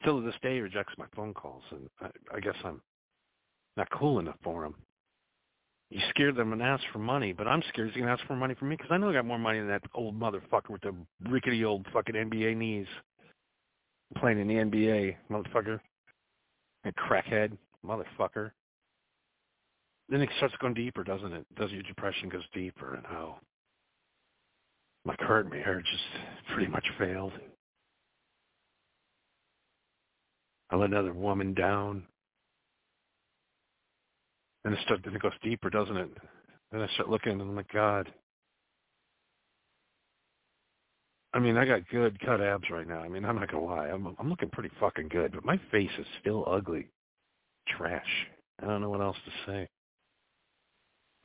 Till 0.03 0.19
to 0.19 0.25
this 0.25 0.35
day, 0.41 0.59
rejects 0.59 0.93
my 0.97 1.05
phone 1.15 1.33
calls, 1.33 1.63
and 1.71 1.89
I, 2.01 2.37
I 2.37 2.39
guess 2.39 2.55
I'm 2.63 2.81
not 3.77 3.89
cool 3.91 4.19
enough 4.19 4.37
for 4.43 4.65
him. 4.65 4.75
He 5.89 5.99
scared 6.09 6.35
them 6.35 6.53
and 6.53 6.61
asked 6.61 6.85
for 6.93 6.99
money, 6.99 7.33
but 7.33 7.47
I'm 7.47 7.61
scared 7.69 7.89
he's 7.89 7.97
going 7.97 8.07
to 8.07 8.13
ask 8.13 8.25
for 8.25 8.35
money 8.35 8.55
from 8.55 8.69
me 8.69 8.77
because 8.77 8.91
I 8.91 8.97
know 8.97 9.09
I 9.09 9.13
got 9.13 9.25
more 9.25 9.37
money 9.37 9.59
than 9.59 9.67
that 9.67 9.83
old 9.93 10.17
motherfucker 10.17 10.69
with 10.69 10.81
the 10.81 10.95
rickety 11.29 11.65
old 11.65 11.85
fucking 11.91 12.15
NBA 12.15 12.55
knees 12.55 12.87
playing 14.17 14.39
in 14.39 14.47
the 14.47 14.55
NBA, 14.55 15.15
motherfucker. 15.29 15.79
A 16.85 16.91
crackhead, 16.93 17.57
motherfucker 17.85 18.51
then 20.11 20.21
it 20.21 20.29
starts 20.37 20.53
going 20.59 20.73
deeper, 20.73 21.05
doesn't 21.05 21.31
it? 21.31 21.45
Does 21.55 21.71
your 21.71 21.83
depression 21.83 22.27
goes 22.27 22.43
deeper 22.53 22.95
and 22.95 23.05
how 23.05 23.37
my 25.05 25.15
current 25.15 25.49
marriage 25.49 25.85
just 25.89 26.53
pretty 26.53 26.69
much 26.69 26.85
failed. 26.99 27.31
I 30.71 30.77
let 30.77 30.89
another 30.89 31.13
woman 31.13 31.53
down. 31.53 32.03
And 34.63 34.73
it 34.73 34.79
starts 34.86 35.03
then 35.03 35.15
it 35.15 35.21
goes 35.21 35.31
deeper, 35.43 35.69
doesn't 35.69 35.97
it? 35.97 36.10
Then 36.71 36.81
I 36.81 36.88
start 36.93 37.10
looking 37.10 37.34
and 37.34 37.41
I'm 37.41 37.55
like, 37.55 37.71
God. 37.73 38.12
I 41.34 41.39
mean, 41.39 41.57
I 41.57 41.65
got 41.65 41.88
good 41.89 42.19
cut 42.19 42.41
abs 42.41 42.69
right 42.69 42.88
now. 42.88 42.99
I 42.99 43.07
mean, 43.07 43.25
I'm 43.25 43.38
not 43.38 43.51
gonna 43.51 43.65
lie. 43.65 43.88
I'm 43.88 44.15
I'm 44.19 44.29
looking 44.29 44.49
pretty 44.49 44.69
fucking 44.79 45.10
good, 45.10 45.34
but 45.34 45.45
my 45.45 45.60
face 45.71 45.91
is 45.97 46.05
still 46.19 46.45
ugly. 46.47 46.88
Trash. 47.67 48.27
I 48.62 48.67
don't 48.67 48.81
know 48.81 48.89
what 48.89 49.01
else 49.01 49.17
to 49.25 49.51
say. 49.51 49.67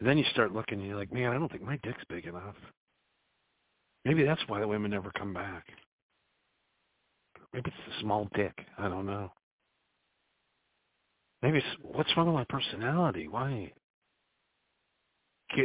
And 0.00 0.08
then 0.08 0.18
you 0.18 0.24
start 0.32 0.52
looking 0.52 0.78
and 0.78 0.86
you're 0.86 0.98
like, 0.98 1.12
man, 1.12 1.30
I 1.30 1.38
don't 1.38 1.50
think 1.50 1.62
my 1.62 1.78
dick's 1.82 2.04
big 2.08 2.26
enough. 2.26 2.56
Maybe 4.04 4.24
that's 4.24 4.42
why 4.46 4.60
the 4.60 4.68
women 4.68 4.90
never 4.90 5.10
come 5.18 5.34
back. 5.34 5.66
Maybe 7.52 7.70
it's 7.70 7.96
a 7.96 8.00
small 8.00 8.28
dick. 8.34 8.58
I 8.78 8.88
don't 8.88 9.06
know. 9.06 9.32
Maybe 11.42 11.58
it's 11.58 11.66
what's 11.82 12.14
wrong 12.16 12.26
with 12.26 12.34
my 12.34 12.44
personality? 12.48 13.28
Why? 13.28 13.72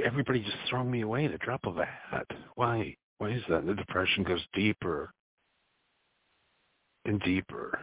Everybody 0.06 0.42
just 0.42 0.58
throw 0.70 0.84
me 0.84 1.02
away 1.02 1.26
at 1.26 1.32
a 1.32 1.38
drop 1.40 1.66
of 1.66 1.78
a 1.78 1.86
hat? 1.86 2.28
Why? 2.56 2.96
Why 3.18 3.32
is 3.32 3.44
that? 3.50 3.66
The 3.66 3.74
depression 3.74 4.24
goes 4.24 4.42
deeper 4.54 5.12
and 7.06 7.20
deeper 7.22 7.80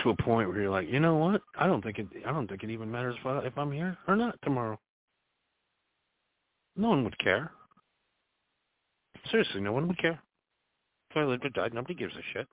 to 0.00 0.10
a 0.10 0.16
point 0.16 0.48
where 0.48 0.60
you're 0.60 0.70
like, 0.70 0.88
you 0.88 1.00
know 1.00 1.16
what? 1.16 1.42
I 1.58 1.66
don't 1.66 1.82
think 1.82 1.98
it. 1.98 2.06
I 2.26 2.32
don't 2.32 2.48
think 2.48 2.62
it 2.62 2.70
even 2.70 2.90
matters 2.90 3.16
if, 3.20 3.26
I, 3.26 3.38
if 3.40 3.56
I'm 3.58 3.72
here 3.72 3.96
or 4.06 4.16
not 4.16 4.38
tomorrow. 4.42 4.78
No 6.76 6.90
one 6.90 7.04
would 7.04 7.18
care. 7.18 7.50
Seriously, 9.30 9.60
no 9.60 9.72
one 9.72 9.88
would 9.88 9.98
care. 9.98 10.22
I 11.16 11.24
lived 11.24 11.44
or 11.44 11.50
died, 11.50 11.74
nobody 11.74 11.94
gives 11.94 12.14
a 12.14 12.22
shit. 12.32 12.46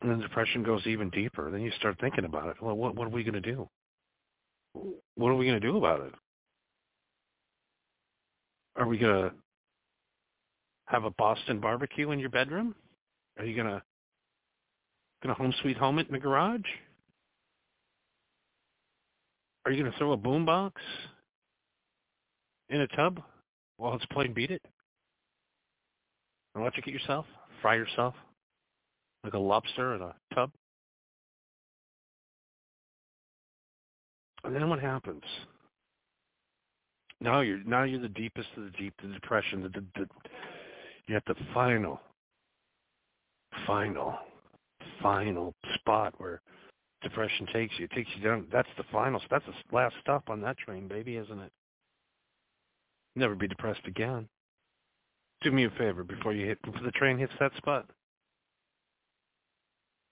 And 0.00 0.10
then 0.10 0.20
depression 0.20 0.62
goes 0.62 0.86
even 0.86 1.10
deeper. 1.10 1.50
Then 1.50 1.60
you 1.60 1.70
start 1.78 1.96
thinking 2.00 2.24
about 2.24 2.48
it. 2.48 2.56
Well, 2.62 2.76
what, 2.76 2.94
what 2.94 3.06
are 3.06 3.10
we 3.10 3.22
going 3.22 3.34
to 3.34 3.40
do? 3.40 3.68
What 4.72 5.28
are 5.28 5.34
we 5.34 5.46
going 5.46 5.60
to 5.60 5.66
do 5.66 5.76
about 5.76 6.00
it? 6.00 6.14
Are 8.76 8.86
we 8.86 8.98
going 8.98 9.30
to 9.30 9.32
have 10.86 11.04
a 11.04 11.10
Boston 11.10 11.60
barbecue 11.60 12.10
in 12.12 12.18
your 12.18 12.30
bedroom? 12.30 12.74
Are 13.38 13.44
you 13.44 13.54
going 13.54 13.66
to 13.66 13.82
going 15.22 15.34
to 15.34 15.42
home 15.42 15.52
sweet 15.60 15.76
home 15.76 15.98
it 15.98 16.06
in 16.06 16.14
the 16.14 16.18
garage? 16.18 16.60
Are 19.66 19.72
you 19.72 19.80
going 19.80 19.92
to 19.92 19.98
throw 19.98 20.12
a 20.12 20.18
boombox 20.18 20.72
in 22.70 22.80
a 22.80 22.86
tub 22.88 23.20
while 23.80 23.98
play 24.10 24.26
and 24.26 24.34
Beat 24.34 24.50
It? 24.50 24.62
Electrocute 26.54 26.94
yourself? 26.94 27.26
Fry 27.62 27.76
yourself 27.76 28.14
like 29.24 29.34
a 29.34 29.38
lobster 29.38 29.94
in 29.94 30.02
a 30.02 30.14
tub? 30.34 30.50
And 34.44 34.54
then 34.54 34.68
what 34.68 34.80
happens? 34.80 35.22
Now 37.20 37.40
you're 37.40 37.62
now 37.64 37.84
you're 37.84 38.00
the 38.00 38.08
deepest 38.08 38.48
of 38.56 38.64
the 38.64 38.70
deep, 38.70 38.94
the 39.02 39.08
depression, 39.08 39.62
the, 39.62 39.68
the, 39.68 39.84
the 39.94 40.06
you're 41.06 41.18
at 41.18 41.24
the 41.26 41.34
final, 41.52 42.00
final, 43.66 44.16
final 45.02 45.54
spot 45.74 46.14
where 46.16 46.40
depression 47.02 47.46
takes 47.52 47.74
you. 47.78 47.84
It 47.84 47.90
takes 47.94 48.08
you 48.16 48.22
down. 48.22 48.46
That's 48.50 48.68
the 48.78 48.84
final. 48.90 49.20
That's 49.30 49.44
the 49.44 49.76
last 49.76 49.96
stop 50.00 50.30
on 50.30 50.40
that 50.42 50.56
train, 50.56 50.88
baby, 50.88 51.16
isn't 51.16 51.38
it? 51.38 51.52
Never 53.16 53.34
be 53.34 53.48
depressed 53.48 53.86
again. 53.86 54.28
Do 55.42 55.50
me 55.50 55.64
a 55.64 55.70
favor 55.70 56.04
before 56.04 56.32
you 56.32 56.46
hit 56.46 56.62
before 56.62 56.82
the 56.82 56.92
train 56.92 57.18
hits 57.18 57.32
that 57.40 57.56
spot. 57.56 57.86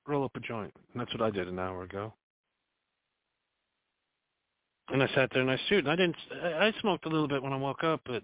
Roll 0.07 0.25
up 0.25 0.37
a 0.37 0.41
joint. 0.41 0.73
And 0.93 1.01
that's 1.01 1.13
what 1.13 1.23
I 1.23 1.31
did 1.31 1.49
an 1.49 1.59
hour 1.59 1.83
ago. 1.83 2.15
And 4.91 5.03
I 5.03 5.09
sat 5.15 5.29
there 5.33 5.43
and 5.43 5.51
I 5.51 5.59
stewed. 5.67 5.85
And 5.87 5.93
I 5.93 5.97
didn't. 5.97 6.17
I 6.43 6.73
smoked 6.81 7.05
a 7.05 7.11
little 7.11 7.29
bit 7.29 7.43
when 7.43 7.53
I 7.53 7.57
woke 7.57 7.85
up, 7.85 8.01
but 8.07 8.23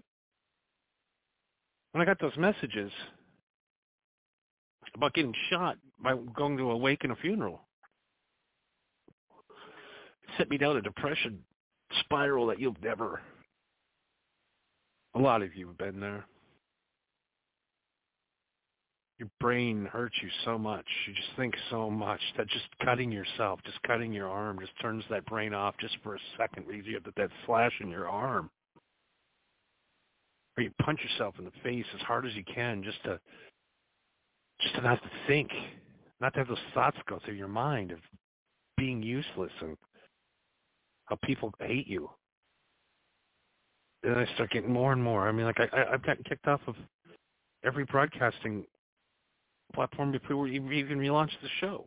when 1.91 2.01
I 2.01 2.05
got 2.05 2.19
those 2.19 2.35
messages 2.37 2.91
about 4.95 5.13
getting 5.13 5.33
shot 5.49 5.77
by 6.03 6.15
going 6.35 6.57
to 6.57 6.71
a 6.71 6.77
wake 6.77 7.03
and 7.03 7.13
a 7.13 7.15
funeral, 7.17 7.61
set 10.37 10.49
me 10.49 10.57
down 10.57 10.77
a 10.77 10.81
depression 10.81 11.39
spiral 11.99 12.47
that 12.47 12.59
you'll 12.59 12.75
never. 12.81 13.21
A 15.15 15.19
lot 15.19 15.41
of 15.41 15.55
you 15.55 15.67
have 15.67 15.77
been 15.77 15.99
there. 15.99 16.25
Your 19.17 19.29
brain 19.39 19.85
hurts 19.85 20.15
you 20.21 20.29
so 20.43 20.57
much. 20.57 20.85
You 21.07 21.13
just 21.13 21.29
think 21.37 21.55
so 21.69 21.89
much 21.89 22.19
that 22.37 22.47
just 22.47 22.65
cutting 22.83 23.13
yourself, 23.13 23.61
just 23.65 23.81
cutting 23.83 24.11
your 24.11 24.27
arm, 24.27 24.59
just 24.59 24.73
turns 24.81 25.05
that 25.09 25.25
brain 25.25 25.53
off 25.53 25.75
just 25.79 25.95
for 26.03 26.15
a 26.15 26.19
second. 26.37 26.67
Because 26.67 26.85
you 26.85 26.95
have 26.95 27.03
that 27.15 27.29
slash 27.45 27.71
in 27.79 27.89
your 27.89 28.09
arm, 28.09 28.49
or 30.57 30.63
you 30.63 30.71
punch 30.81 30.99
yourself 31.01 31.35
in 31.39 31.45
the 31.45 31.51
face 31.63 31.85
as 31.95 32.01
hard 32.01 32.25
as 32.25 32.35
you 32.35 32.43
can, 32.53 32.83
just 32.83 33.01
to, 33.03 33.17
just 34.61 34.75
to 34.75 34.81
not 34.81 35.01
to 35.01 35.09
think, 35.27 35.49
not 36.19 36.33
to 36.33 36.39
have 36.39 36.49
those 36.49 36.57
thoughts 36.73 36.97
go 37.07 37.19
through 37.23 37.35
your 37.35 37.47
mind 37.47 37.91
of 37.91 37.99
being 38.77 39.01
useless 39.01 39.51
and 39.61 39.77
how 41.05 41.17
people 41.23 41.53
hate 41.61 41.87
you. 41.87 42.09
And 44.05 44.15
I 44.15 44.25
start 44.35 44.51
getting 44.51 44.71
more 44.71 44.93
and 44.93 45.03
more. 45.03 45.27
I 45.27 45.31
mean, 45.31 45.45
like 45.45 45.59
I, 45.59 45.67
I 45.77 45.93
I've 45.93 46.03
gotten 46.03 46.23
kicked 46.23 46.47
off 46.47 46.61
of 46.67 46.75
every 47.63 47.85
broadcasting 47.85 48.65
platform 49.73 50.11
before 50.11 50.37
we 50.37 50.55
even 50.55 50.99
relaunched 50.99 51.41
the 51.41 51.49
show. 51.59 51.85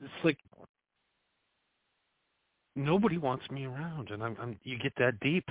It's 0.00 0.24
like 0.24 0.38
nobody 2.74 3.18
wants 3.18 3.48
me 3.50 3.66
around, 3.66 4.10
and 4.10 4.22
I'm, 4.22 4.36
I'm 4.40 4.58
you 4.64 4.78
get 4.78 4.94
that 4.98 5.20
deep, 5.20 5.48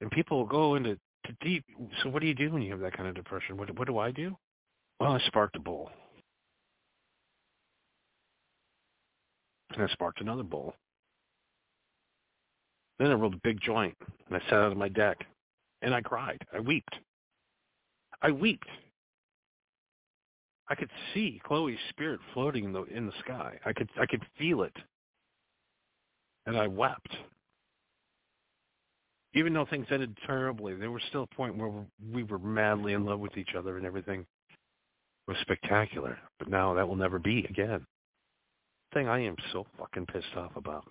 and 0.00 0.10
people 0.10 0.38
will 0.38 0.46
go 0.46 0.74
into 0.74 0.98
to 1.26 1.36
deep. 1.40 1.64
So 2.02 2.08
what 2.08 2.22
do 2.22 2.26
you 2.26 2.34
do 2.34 2.50
when 2.50 2.62
you 2.62 2.70
have 2.72 2.80
that 2.80 2.96
kind 2.96 3.08
of 3.08 3.14
depression? 3.14 3.56
What 3.56 3.76
what 3.78 3.86
do 3.86 3.98
I 3.98 4.10
do? 4.10 4.36
Well, 4.98 5.12
I 5.12 5.20
sparked 5.26 5.56
a 5.56 5.60
bowl. 5.60 5.90
and 9.76 9.88
I 9.88 9.92
sparked 9.92 10.20
another 10.20 10.42
bowl. 10.42 10.74
Then 12.98 13.10
I 13.10 13.14
rolled 13.14 13.34
a 13.34 13.40
big 13.42 13.60
joint, 13.60 13.96
and 14.26 14.36
I 14.36 14.40
sat 14.48 14.54
out 14.54 14.72
on 14.72 14.78
my 14.78 14.88
deck, 14.88 15.18
and 15.82 15.94
I 15.94 16.00
cried. 16.00 16.40
I 16.52 16.60
wept. 16.60 16.94
I 18.22 18.30
wept. 18.30 18.68
I 20.68 20.74
could 20.74 20.90
see 21.12 21.40
Chloe's 21.44 21.76
spirit 21.90 22.20
floating 22.32 22.64
in 22.64 22.72
the 22.72 22.84
in 22.84 23.06
the 23.06 23.12
sky. 23.20 23.58
I 23.66 23.72
could 23.72 23.90
I 24.00 24.06
could 24.06 24.22
feel 24.38 24.62
it, 24.62 24.76
and 26.46 26.56
I 26.56 26.66
wept. 26.66 27.14
Even 29.34 29.52
though 29.52 29.66
things 29.66 29.86
ended 29.90 30.16
terribly, 30.26 30.74
there 30.74 30.92
was 30.92 31.02
still 31.08 31.24
a 31.24 31.34
point 31.34 31.56
where 31.56 31.72
we 32.12 32.22
were 32.22 32.38
madly 32.38 32.92
in 32.92 33.04
love 33.04 33.18
with 33.18 33.36
each 33.36 33.54
other, 33.58 33.76
and 33.76 33.84
everything 33.84 34.24
was 35.26 35.36
spectacular. 35.40 36.16
But 36.38 36.48
now 36.48 36.72
that 36.74 36.88
will 36.88 36.96
never 36.96 37.18
be 37.18 37.44
again 37.50 37.84
thing 38.94 39.08
I 39.08 39.18
am 39.18 39.36
so 39.52 39.66
fucking 39.76 40.06
pissed 40.06 40.36
off 40.36 40.52
about. 40.56 40.86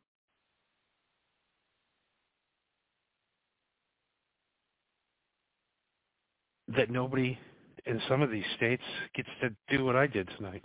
That 6.78 6.90
nobody 6.90 7.38
in 7.86 8.02
some 8.08 8.22
of 8.22 8.32
these 8.32 8.46
states 8.56 8.84
gets 9.16 9.30
to 9.42 9.50
do 9.70 9.86
what 9.86 9.96
I 9.96 10.08
did 10.08 10.30
tonight. 10.38 10.64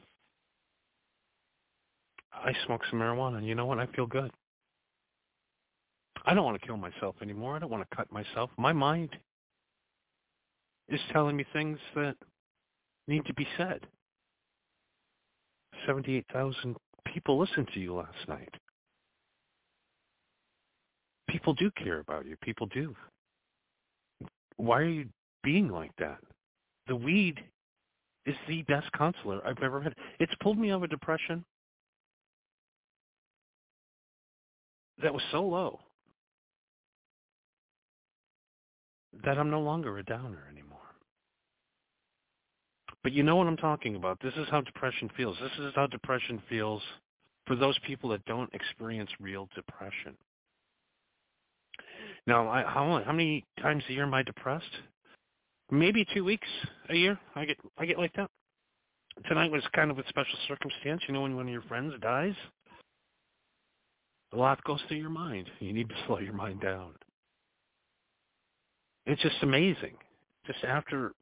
I 2.32 2.52
smoked 2.66 2.86
some 2.90 3.00
marijuana, 3.00 3.38
and 3.38 3.46
you 3.46 3.54
know 3.54 3.66
what? 3.66 3.78
I 3.78 3.86
feel 3.86 4.06
good. 4.06 4.30
I 6.24 6.34
don't 6.34 6.44
want 6.44 6.60
to 6.60 6.66
kill 6.66 6.76
myself 6.76 7.16
anymore. 7.22 7.56
I 7.56 7.58
don't 7.58 7.70
want 7.70 7.88
to 7.88 7.96
cut 7.96 8.10
myself. 8.12 8.50
My 8.58 8.72
mind 8.72 9.10
is 10.88 11.00
telling 11.12 11.36
me 11.36 11.44
things 11.52 11.78
that 11.94 12.16
need 13.06 13.24
to 13.26 13.34
be 13.34 13.46
said. 13.56 13.80
78,000 15.86 16.76
people 17.12 17.38
listened 17.38 17.68
to 17.74 17.80
you 17.80 17.94
last 17.94 18.28
night. 18.28 18.52
People 21.28 21.54
do 21.54 21.70
care 21.82 22.00
about 22.00 22.26
you. 22.26 22.36
People 22.42 22.66
do. 22.66 22.94
Why 24.56 24.80
are 24.80 24.84
you 24.84 25.06
being 25.42 25.68
like 25.68 25.92
that? 25.98 26.18
The 26.86 26.96
weed 26.96 27.40
is 28.26 28.36
the 28.46 28.62
best 28.62 28.90
counselor 28.92 29.40
I've 29.46 29.62
ever 29.62 29.80
had. 29.80 29.94
It's 30.20 30.32
pulled 30.40 30.58
me 30.58 30.70
out 30.70 30.76
of 30.76 30.82
a 30.84 30.88
depression 30.88 31.44
that 35.02 35.12
was 35.12 35.22
so 35.30 35.42
low 35.42 35.80
that 39.24 39.38
I'm 39.38 39.50
no 39.50 39.60
longer 39.60 39.98
a 39.98 40.04
downer 40.04 40.46
anymore. 40.50 40.78
But 43.02 43.12
you 43.12 43.22
know 43.22 43.36
what 43.36 43.46
I'm 43.46 43.56
talking 43.56 43.96
about. 43.96 44.18
This 44.22 44.34
is 44.34 44.46
how 44.50 44.60
depression 44.60 45.10
feels. 45.16 45.36
This 45.40 45.66
is 45.66 45.72
how 45.74 45.86
depression 45.86 46.42
feels 46.48 46.82
for 47.46 47.56
those 47.56 47.78
people 47.86 48.10
that 48.10 48.24
don't 48.26 48.52
experience 48.52 49.10
real 49.20 49.48
depression. 49.54 50.14
Now, 52.26 52.48
I, 52.48 52.62
how, 52.62 53.02
how 53.04 53.12
many 53.12 53.44
times 53.62 53.82
a 53.88 53.92
year 53.92 54.02
am 54.02 54.12
I 54.12 54.22
depressed? 54.22 54.64
Maybe 55.70 56.06
two 56.14 56.24
weeks 56.24 56.48
a 56.88 56.94
year. 56.94 57.18
I 57.34 57.44
get 57.44 57.58
I 57.78 57.86
get 57.86 57.98
like 57.98 58.14
that. 58.14 58.30
Tonight 59.26 59.50
was 59.50 59.62
kind 59.74 59.90
of 59.90 59.98
a 59.98 60.08
special 60.08 60.38
circumstance. 60.46 61.02
You 61.06 61.14
know, 61.14 61.22
when 61.22 61.36
one 61.36 61.46
of 61.46 61.52
your 61.52 61.62
friends 61.62 61.92
dies, 62.00 62.34
a 64.32 64.36
lot 64.36 64.62
goes 64.64 64.80
through 64.88 64.98
your 64.98 65.10
mind. 65.10 65.48
You 65.60 65.72
need 65.72 65.88
to 65.88 65.94
slow 66.06 66.18
your 66.18 66.32
mind 66.32 66.60
down. 66.60 66.92
It's 69.06 69.22
just 69.22 69.36
amazing. 69.42 69.96
Just 70.46 70.64
after 70.64 71.12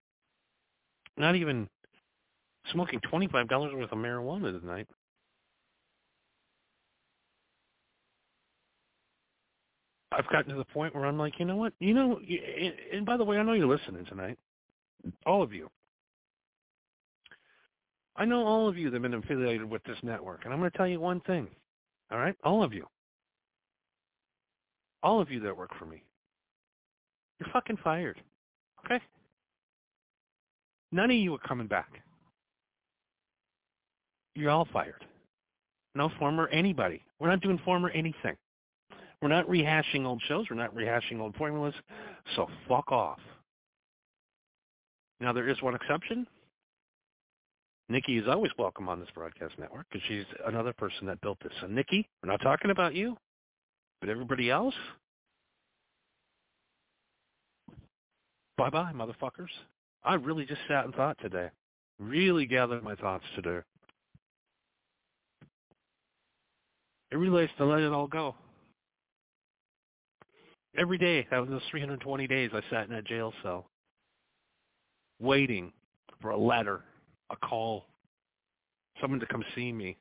not 1.17 1.35
even 1.37 1.69
smoking 2.73 3.01
$25 3.13 3.77
worth 3.77 3.93
of 3.93 3.99
marijuana 3.99 4.61
tonight. 4.61 4.87
I've 10.17 10.29
gotten 10.29 10.51
to 10.51 10.57
the 10.57 10.65
point 10.65 10.95
where 10.95 11.05
I'm 11.05 11.19
like, 11.19 11.39
you 11.39 11.45
know 11.45 11.57
what? 11.57 11.75
You 11.79 11.93
know, 11.93 12.19
and 12.93 13.05
by 13.05 13.19
the 13.19 13.25
way, 13.25 13.37
I 13.37 13.43
know 13.43 13.53
you're 13.53 13.67
listening 13.67 14.07
tonight. 14.07 14.39
All 15.27 15.43
of 15.43 15.53
you. 15.53 15.69
I 18.17 18.25
know 18.25 18.47
all 18.47 18.67
of 18.67 18.79
you 18.79 18.89
that 18.89 18.95
have 18.95 19.03
been 19.03 19.13
affiliated 19.13 19.69
with 19.69 19.85
this 19.85 19.99
network, 20.03 20.45
and 20.45 20.55
I'm 20.55 20.59
going 20.59 20.71
to 20.71 20.77
tell 20.77 20.89
you 20.89 21.01
one 21.01 21.21
thing. 21.21 21.49
All 22.11 22.19
right? 22.19 22.35
All 22.45 22.63
of 22.63 22.73
you. 22.73 22.87
All 25.03 25.21
of 25.21 25.31
you 25.31 25.39
that 25.41 25.55
work 25.55 25.71
for 25.79 25.85
me. 25.85 26.03
You're 27.39 27.51
fucking 27.53 27.79
fired. 27.85 28.19
Okay? 28.85 29.03
None 30.93 31.11
of 31.11 31.17
you 31.17 31.35
are 31.35 31.39
coming 31.47 31.67
back. 31.67 31.91
You're 34.35 34.51
all 34.51 34.67
fired. 34.73 35.05
No 35.95 36.11
former 36.19 36.49
anybody. 36.49 37.03
We're 37.19 37.29
not 37.29 37.43
doing 37.43 37.61
former 37.67 37.91
anything. 37.91 38.37
We're 39.23 39.29
not 39.29 39.49
rehashing 39.49 40.05
old 40.05 40.23
shows. 40.29 40.47
We're 40.51 40.57
not 40.57 40.75
rehashing 40.75 41.21
old 41.21 41.35
formulas. 41.37 41.75
So 42.35 42.49
fuck 42.69 42.93
off. 42.93 43.19
Now 45.21 45.33
there 45.33 45.49
is 45.49 45.61
one 45.63 45.75
exception. 45.75 46.27
Nikki 47.89 48.19
is 48.19 48.29
always 48.29 48.51
welcome 48.59 48.89
on 48.89 48.99
this 48.99 49.09
broadcast 49.15 49.55
network 49.59 49.87
because 49.91 50.07
she's 50.09 50.25
another 50.47 50.73
person 50.73 51.07
that 51.07 51.21
built 51.21 51.39
this. 51.43 51.53
So 51.61 51.67
Nikki, 51.69 52.09
we're 52.23 52.31
not 52.31 52.43
talking 52.43 52.71
about 52.71 52.95
you, 52.95 53.17
but 54.01 54.11
everybody 54.11 54.51
else, 54.51 54.75
bye-bye, 58.59 58.93
motherfuckers. 58.93 59.49
I 60.03 60.15
really 60.15 60.45
just 60.47 60.61
sat 60.69 60.85
and 60.85 60.95
thought 60.95 61.17
today. 61.21 61.49
Really 62.01 62.45
gathered 62.45 62.83
my 62.83 62.97
thoughts 62.97 63.25
today. 63.37 63.61
It 67.13 67.17
relates 67.17 67.53
to 67.59 67.65
let 67.65 67.81
it 67.81 67.93
all 67.93 68.09
go. 68.09 68.35
Every 70.79 70.99
day, 70.99 71.27
out 71.33 71.45
of 71.45 71.49
those 71.49 71.63
320 71.71 72.27
days, 72.27 72.51
I 72.53 72.61
sat 72.71 72.89
in 72.89 72.95
a 72.95 73.03
jail 73.03 73.33
cell, 73.43 73.67
waiting 75.21 75.73
for 76.21 76.31
a 76.31 76.39
letter, 76.39 76.83
a 77.31 77.37
call, 77.37 77.87
someone 79.01 79.21
to 79.21 79.27
come 79.27 79.45
see 79.55 79.73
me. 79.73 79.97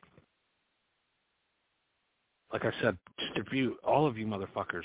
Like 2.52 2.66
I 2.66 2.72
said, 2.82 2.98
just 3.20 3.50
few, 3.50 3.78
all 3.84 4.06
of 4.06 4.18
you 4.18 4.26
motherfuckers. 4.26 4.84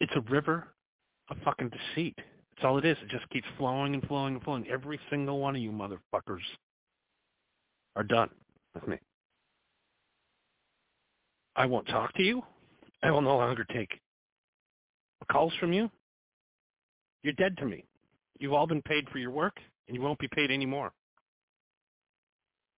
It's 0.00 0.12
a 0.14 0.20
river 0.30 0.68
a 1.30 1.34
fucking 1.44 1.70
deceit. 1.70 2.14
That's 2.16 2.64
all 2.64 2.78
it 2.78 2.84
is. 2.84 2.96
It 3.02 3.08
just 3.08 3.28
keeps 3.30 3.46
flowing 3.58 3.94
and 3.94 4.02
flowing 4.04 4.34
and 4.34 4.42
flowing. 4.42 4.66
Every 4.68 4.98
single 5.10 5.40
one 5.40 5.56
of 5.56 5.62
you 5.62 5.70
motherfuckers 5.70 6.40
are 7.96 8.04
done 8.04 8.30
with 8.74 8.86
me. 8.86 8.98
I 11.56 11.66
won't 11.66 11.88
talk 11.88 12.12
to 12.14 12.22
you. 12.22 12.42
I 13.02 13.10
will 13.10 13.22
no 13.22 13.36
longer 13.36 13.64
take 13.64 14.00
calls 15.30 15.52
from 15.58 15.72
you. 15.72 15.90
You're 17.22 17.32
dead 17.32 17.56
to 17.58 17.64
me. 17.64 17.84
You've 18.38 18.52
all 18.52 18.66
been 18.66 18.82
paid 18.82 19.08
for 19.10 19.18
your 19.18 19.30
work, 19.30 19.56
and 19.88 19.96
you 19.96 20.02
won't 20.02 20.18
be 20.18 20.28
paid 20.28 20.50
anymore. 20.50 20.92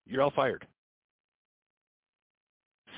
You're 0.06 0.22
all 0.22 0.30
fired. 0.30 0.66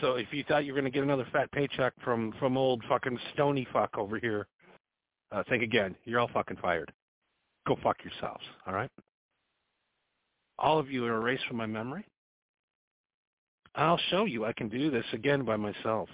So 0.00 0.14
if 0.14 0.28
you 0.32 0.44
thought 0.44 0.64
you 0.64 0.72
were 0.72 0.80
going 0.80 0.90
to 0.90 0.96
get 0.96 1.02
another 1.02 1.26
fat 1.32 1.50
paycheck 1.52 1.92
from 2.04 2.32
from 2.38 2.56
old 2.56 2.82
fucking 2.88 3.18
stony 3.34 3.66
fuck 3.72 3.98
over 3.98 4.18
here 4.18 4.46
uh, 5.32 5.42
think 5.48 5.62
again. 5.62 5.94
You're 6.04 6.20
all 6.20 6.30
fucking 6.32 6.58
fired. 6.60 6.92
Go 7.66 7.76
fuck 7.82 7.96
yourselves. 8.02 8.44
All 8.66 8.74
right. 8.74 8.90
All 10.58 10.78
of 10.78 10.90
you 10.90 11.04
are 11.06 11.16
erased 11.16 11.44
from 11.46 11.56
my 11.56 11.66
memory. 11.66 12.04
I'll 13.74 14.00
show 14.10 14.24
you 14.24 14.44
I 14.44 14.52
can 14.52 14.68
do 14.68 14.90
this 14.90 15.04
again 15.12 15.44
by 15.44 15.56
myself. 15.56 16.08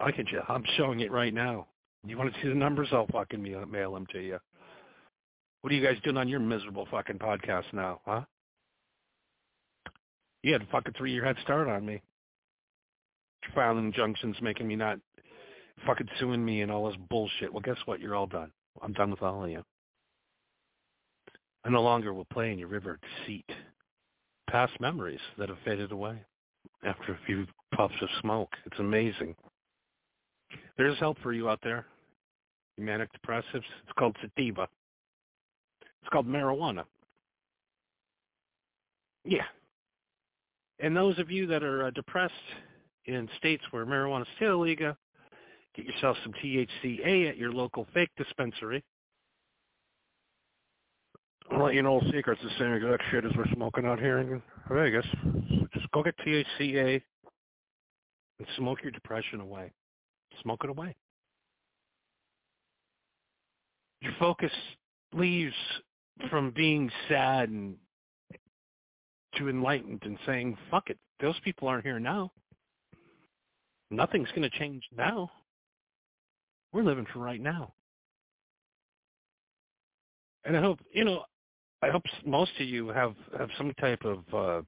I 0.00 0.12
can. 0.12 0.26
I'm 0.48 0.64
showing 0.76 1.00
it 1.00 1.10
right 1.10 1.32
now. 1.32 1.66
You 2.06 2.16
want 2.18 2.32
to 2.32 2.40
see 2.40 2.48
the 2.48 2.54
numbers? 2.54 2.88
I'll 2.92 3.06
fucking 3.08 3.42
mail 3.42 3.92
them 3.92 4.06
to 4.12 4.20
you. 4.20 4.38
What 5.60 5.72
are 5.72 5.76
you 5.76 5.84
guys 5.84 5.96
doing 6.04 6.16
on 6.16 6.28
your 6.28 6.40
miserable 6.40 6.86
fucking 6.90 7.18
podcast 7.18 7.64
now, 7.72 8.00
huh? 8.04 8.22
You 10.42 10.52
had 10.52 10.62
a 10.62 10.66
fucking 10.66 10.94
three-year 10.96 11.24
head 11.24 11.36
start 11.42 11.68
on 11.68 11.84
me. 11.84 12.00
Filing 13.54 13.86
injunctions 13.86 14.36
making 14.40 14.68
me 14.68 14.76
not 14.76 14.98
fucking 15.84 16.08
suing 16.20 16.44
me 16.44 16.62
and 16.62 16.70
all 16.70 16.88
this 16.88 16.98
bullshit. 17.10 17.52
Well, 17.52 17.62
guess 17.62 17.78
what? 17.86 18.00
You're 18.00 18.14
all 18.14 18.26
done. 18.26 18.52
I'm 18.82 18.92
done 18.92 19.10
with 19.10 19.22
all 19.22 19.42
of 19.42 19.50
you. 19.50 19.62
I 21.64 21.70
no 21.70 21.82
longer 21.82 22.14
will 22.14 22.26
play 22.26 22.52
in 22.52 22.58
your 22.58 22.68
river 22.68 22.98
deceit. 23.02 23.50
Past 24.48 24.72
memories 24.80 25.20
that 25.38 25.48
have 25.48 25.58
faded 25.64 25.92
away 25.92 26.18
after 26.84 27.12
a 27.12 27.18
few 27.26 27.46
puffs 27.74 27.94
of 28.00 28.08
smoke. 28.20 28.50
It's 28.64 28.78
amazing. 28.78 29.34
There's 30.78 30.98
help 30.98 31.18
for 31.22 31.32
you 31.32 31.48
out 31.48 31.60
there. 31.62 31.86
You 32.76 32.84
manic 32.84 33.08
depressives. 33.12 33.44
It's 33.54 33.92
called 33.98 34.16
sativa. 34.20 34.68
It's 35.82 36.10
called 36.12 36.26
marijuana. 36.26 36.84
Yeah. 39.24 39.44
And 40.78 40.96
those 40.96 41.18
of 41.18 41.30
you 41.30 41.46
that 41.48 41.62
are 41.62 41.86
uh, 41.86 41.90
depressed 41.90 42.34
in 43.06 43.28
states 43.38 43.64
where 43.70 43.86
marijuana 43.86 44.22
is 44.22 44.28
still 44.36 44.62
illegal, 44.62 44.94
Get 45.76 45.84
yourself 45.84 46.16
some 46.22 46.32
THCA 46.42 47.28
at 47.28 47.36
your 47.36 47.52
local 47.52 47.86
fake 47.92 48.08
dispensary. 48.16 48.82
I'll 51.50 51.64
let 51.64 51.74
you 51.74 51.82
know 51.82 52.00
secrets 52.12 52.40
the 52.42 52.50
same 52.58 52.72
exact 52.72 53.02
shit 53.10 53.24
as 53.24 53.32
we're 53.36 53.46
smoking 53.54 53.86
out 53.86 53.98
here 53.98 54.18
in 54.18 54.42
Vegas. 54.70 55.06
Just 55.72 55.90
go 55.92 56.02
get 56.02 56.16
THCA 56.18 57.00
and 58.38 58.48
smoke 58.56 58.78
your 58.82 58.92
depression 58.92 59.40
away. 59.40 59.72
Smoke 60.42 60.60
it 60.64 60.70
away. 60.70 60.96
Your 64.00 64.12
focus 64.18 64.52
leaves 65.12 65.54
from 66.30 66.50
being 66.50 66.90
sad 67.08 67.48
and 67.48 67.76
to 69.36 69.48
enlightened 69.48 70.02
and 70.04 70.18
saying, 70.26 70.56
fuck 70.70 70.90
it, 70.90 70.98
those 71.20 71.38
people 71.44 71.68
aren't 71.68 71.84
here 71.84 72.00
now. 72.00 72.32
Nothing's 73.90 74.28
going 74.30 74.42
to 74.42 74.58
change 74.58 74.82
now. 74.96 75.30
We're 76.72 76.82
living 76.82 77.06
for 77.12 77.20
right 77.20 77.40
now. 77.40 77.72
And 80.44 80.56
I 80.56 80.60
hope, 80.60 80.80
you 80.92 81.04
know, 81.04 81.24
I 81.86 81.90
hope 81.90 82.02
most 82.24 82.50
of 82.58 82.66
you 82.66 82.88
have, 82.88 83.14
have 83.38 83.48
some 83.56 83.72
type 83.74 84.04
of, 84.04 84.18
uh, 84.34 84.62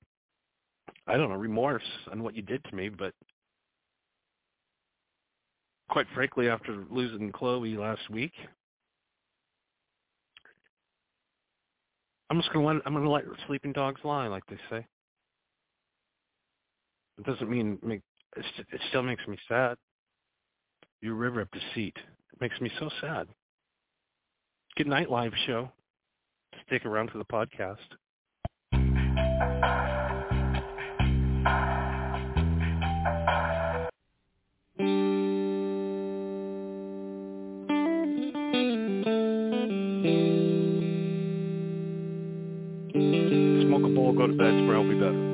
I 1.08 1.16
don't 1.16 1.30
know, 1.30 1.36
remorse 1.36 1.82
on 2.12 2.22
what 2.22 2.36
you 2.36 2.42
did 2.42 2.62
to 2.64 2.76
me, 2.76 2.90
but 2.90 3.12
quite 5.90 6.06
frankly, 6.14 6.48
after 6.48 6.84
losing 6.88 7.32
Chloe 7.32 7.76
last 7.76 8.08
week, 8.08 8.32
I'm 12.30 12.38
just 12.38 12.52
gonna 12.52 12.66
let 12.66 12.76
I'm 12.86 12.92
gonna 12.92 13.10
let 13.10 13.24
sleeping 13.46 13.72
dogs 13.72 14.00
lie, 14.04 14.28
like 14.28 14.44
they 14.46 14.58
say. 14.70 14.86
It 17.18 17.24
doesn't 17.24 17.50
mean 17.50 17.78
make 17.82 18.02
it 18.36 18.44
still 18.90 19.02
makes 19.02 19.26
me 19.26 19.36
sad. 19.48 19.76
You 21.00 21.14
river 21.14 21.40
of 21.40 21.48
deceit. 21.50 21.96
It 21.96 22.40
makes 22.40 22.60
me 22.60 22.70
so 22.78 22.90
sad. 23.00 23.26
Good 24.76 24.86
night, 24.86 25.10
live 25.10 25.32
show. 25.46 25.72
Stick 26.66 26.84
around 26.84 27.10
for 27.10 27.18
the 27.18 27.24
podcast. 27.24 27.76
Smoke 43.62 43.84
a 43.84 43.94
bowl, 43.94 44.12
go 44.16 44.26
to 44.26 44.32
bed. 44.32 44.50
Tomorrow 44.50 44.82
will 44.82 44.88
be 44.88 44.94
better. 45.00 45.27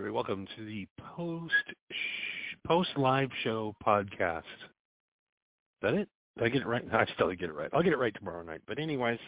Everybody. 0.00 0.14
Welcome 0.14 0.48
to 0.56 0.64
the 0.64 0.86
post 1.14 1.52
sh- 1.92 2.56
post 2.66 2.88
live 2.96 3.28
show 3.44 3.74
podcast. 3.86 4.38
Is 4.38 5.82
that 5.82 5.92
it? 5.92 6.08
Did 6.38 6.44
I 6.44 6.48
get 6.48 6.62
it 6.62 6.66
right? 6.66 6.82
I 6.90 7.04
still 7.14 7.30
get 7.32 7.50
it 7.50 7.54
right. 7.54 7.68
I'll 7.74 7.82
get 7.82 7.92
it 7.92 7.98
right 7.98 8.14
tomorrow 8.14 8.42
night. 8.42 8.62
But 8.66 8.78
anyways, 8.78 9.18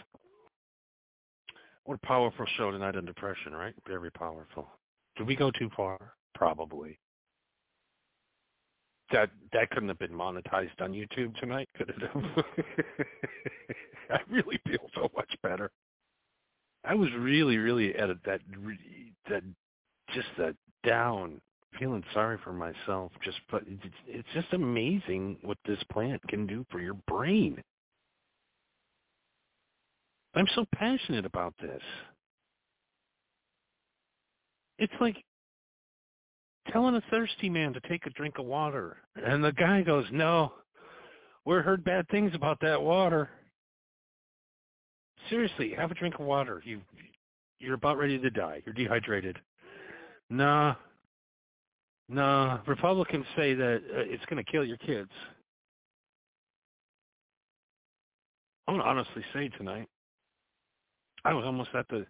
what 1.85 1.99
a 2.03 2.07
powerful 2.07 2.47
show 2.57 2.71
tonight 2.71 2.97
on 2.97 3.05
depression, 3.05 3.53
right? 3.53 3.75
Very 3.87 4.11
powerful. 4.13 4.67
Did 5.17 5.27
we 5.27 5.37
go 5.37 5.51
too 5.51 5.69
far? 5.77 6.15
Probably. 6.35 6.99
That 9.13 9.29
that 9.53 9.69
couldn't 9.73 9.91
have 9.91 9.99
been 9.99 10.13
monetized 10.13 10.81
on 10.81 10.95
YouTube 10.95 11.37
tonight, 11.37 11.69
could 11.77 11.91
it 11.91 12.01
have? 12.01 12.45
I 14.11 14.21
really 14.31 14.59
feel 14.67 14.89
so 14.95 15.11
much 15.15 15.35
better. 15.43 15.71
I 16.83 16.95
was 16.95 17.11
really, 17.19 17.59
really 17.59 17.95
at 17.95 18.09
a, 18.09 18.15
that 18.25 18.41
that 19.29 19.43
just 20.13 20.29
that 20.39 20.55
down, 20.87 21.41
feeling 21.79 22.05
sorry 22.13 22.39
for 22.43 22.53
myself. 22.53 23.13
Just 23.25 23.39
but 23.51 23.63
it's, 23.67 23.95
it's 24.07 24.29
just 24.35 24.53
amazing 24.53 25.39
what 25.43 25.59
this 25.67 25.83
plant 25.91 26.21
can 26.29 26.47
do 26.47 26.65
for 26.71 26.81
your 26.81 26.97
brain. 27.07 27.63
I'm 30.35 30.49
so 30.55 30.65
passionate 30.75 31.27
about 31.27 31.55
this. 31.61 31.83
It's 34.79 34.93
like 35.01 35.17
telling 36.73 36.97
a 36.97 37.03
thirsty 37.11 37.51
man 37.51 37.73
to 37.75 37.81
take 37.89 38.07
a 38.07 38.11
drink 38.11 38.39
of 38.39 38.47
water, 38.47 38.97
and 39.17 39.45
the 39.45 39.53
guy 39.53 39.83
goes, 39.83 40.07
"No, 40.11 40.53
we 41.45 41.57
heard 41.57 41.85
bad 41.85 42.09
things 42.09 42.33
about 42.35 42.59
that 42.61 42.81
water." 42.81 43.31
Seriously, 45.29 45.75
have 45.77 45.91
a 45.91 45.95
drink 45.95 46.15
of 46.19 46.27
water. 46.27 46.63
You 46.65 46.81
you're 47.59 47.75
about 47.75 47.99
ready 47.99 48.19
to 48.19 48.31
die. 48.31 48.63
You're 48.65 48.75
dehydrated. 48.75 49.39
Nah. 50.33 50.75
Nah. 52.09 52.61
Republicans 52.67 53.27
say 53.37 53.53
that 53.53 53.83
uh, 53.95 54.01
it's 54.01 54.25
going 54.31 54.43
to 54.43 54.51
kill 54.51 54.65
your 54.65 54.79
kids. 54.79 55.11
I'm 58.67 58.75
going 58.75 58.83
to 58.83 58.89
honestly 58.89 59.23
say 59.35 59.51
tonight, 59.51 59.89
I 61.27 61.35
was 61.35 61.45
almost 61.45 61.69
at 61.75 61.87
the. 61.89 62.07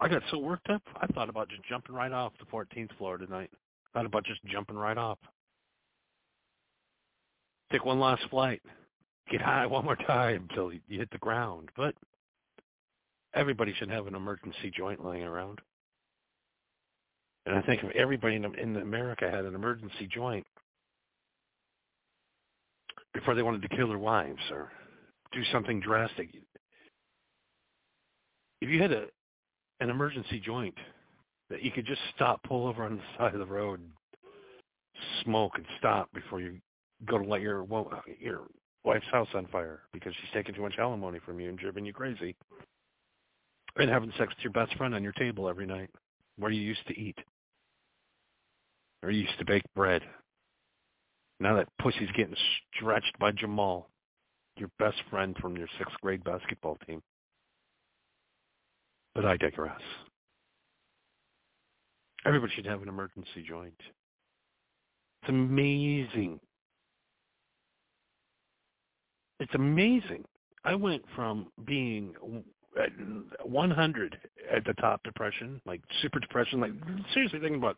I 0.00 0.08
got 0.08 0.22
so 0.30 0.38
worked 0.38 0.70
up, 0.70 0.80
I 0.96 1.06
thought 1.08 1.28
about 1.28 1.50
just 1.50 1.62
jumping 1.68 1.94
right 1.94 2.12
off 2.12 2.32
the 2.38 2.46
14th 2.46 2.96
floor 2.96 3.18
tonight. 3.18 3.50
Thought 3.92 4.06
about 4.06 4.24
just 4.24 4.42
jumping 4.46 4.76
right 4.76 4.96
off. 4.96 5.18
Take 7.70 7.84
one 7.84 8.00
last 8.00 8.22
flight. 8.30 8.62
Get 9.30 9.42
high 9.42 9.66
one 9.66 9.84
more 9.84 9.96
time 9.96 10.46
until 10.48 10.72
you 10.72 10.80
hit 10.88 11.10
the 11.10 11.18
ground. 11.18 11.68
But 11.76 11.94
everybody 13.34 13.74
should 13.78 13.90
have 13.90 14.06
an 14.06 14.14
emergency 14.14 14.72
joint 14.74 15.04
laying 15.04 15.24
around. 15.24 15.60
And 17.46 17.56
I 17.56 17.62
think 17.62 17.82
if 17.82 17.94
everybody 17.96 18.36
in, 18.36 18.44
in 18.56 18.76
America 18.76 19.30
had 19.30 19.44
an 19.44 19.54
emergency 19.54 20.08
joint 20.12 20.46
before 23.14 23.34
they 23.34 23.42
wanted 23.42 23.62
to 23.62 23.76
kill 23.76 23.88
their 23.88 23.98
wives 23.98 24.40
or 24.50 24.70
do 25.32 25.42
something 25.52 25.80
drastic, 25.80 26.28
if 28.60 28.68
you 28.68 28.80
had 28.82 28.92
a 28.92 29.06
an 29.80 29.90
emergency 29.90 30.40
joint 30.44 30.74
that 31.50 31.62
you 31.62 31.70
could 31.70 31.86
just 31.86 32.00
stop, 32.14 32.42
pull 32.42 32.66
over 32.66 32.84
on 32.84 32.96
the 32.96 33.02
side 33.18 33.32
of 33.32 33.40
the 33.40 33.46
road, 33.46 33.80
smoke, 35.24 35.52
and 35.54 35.64
stop 35.78 36.12
before 36.12 36.40
you 36.40 36.58
go 37.06 37.18
to 37.18 37.24
light 37.24 37.42
your 37.42 37.66
your 38.20 38.42
wife's 38.84 39.06
house 39.12 39.28
on 39.34 39.46
fire 39.48 39.82
because 39.92 40.12
she's 40.14 40.30
taking 40.34 40.54
too 40.54 40.62
much 40.62 40.74
alimony 40.78 41.18
from 41.24 41.38
you 41.40 41.48
and 41.48 41.58
driven 41.58 41.84
you 41.84 41.92
crazy, 41.92 42.34
and 43.76 43.90
having 43.90 44.12
sex 44.18 44.34
with 44.34 44.42
your 44.42 44.52
best 44.52 44.76
friend 44.76 44.94
on 44.94 45.02
your 45.02 45.12
table 45.12 45.48
every 45.48 45.66
night 45.66 45.90
where 46.38 46.50
you 46.50 46.60
used 46.60 46.86
to 46.86 46.98
eat 46.98 47.18
or 49.02 49.10
you 49.10 49.22
used 49.22 49.38
to 49.38 49.44
bake 49.44 49.62
bread. 49.74 50.02
Now 51.40 51.56
that 51.56 51.68
pussy's 51.80 52.10
getting 52.16 52.34
stretched 52.76 53.16
by 53.18 53.32
Jamal, 53.32 53.88
your 54.56 54.70
best 54.78 54.96
friend 55.10 55.36
from 55.40 55.56
your 55.56 55.68
sixth 55.78 55.94
grade 56.00 56.24
basketball 56.24 56.78
team. 56.86 57.00
But 59.14 59.24
I 59.24 59.36
digress. 59.36 59.80
Everybody 62.26 62.52
should 62.54 62.66
have 62.66 62.82
an 62.82 62.88
emergency 62.88 63.44
joint. 63.48 63.80
It's 65.22 65.28
amazing. 65.28 66.40
It's 69.40 69.54
amazing. 69.54 70.24
I 70.64 70.74
went 70.74 71.02
from 71.14 71.46
being 71.64 72.14
100 73.42 74.18
at 74.54 74.64
the 74.64 74.74
top 74.74 75.02
depression, 75.02 75.60
like 75.66 75.80
super 76.02 76.18
depression, 76.18 76.60
like 76.60 76.72
seriously 77.12 77.40
thinking 77.40 77.58
about, 77.58 77.76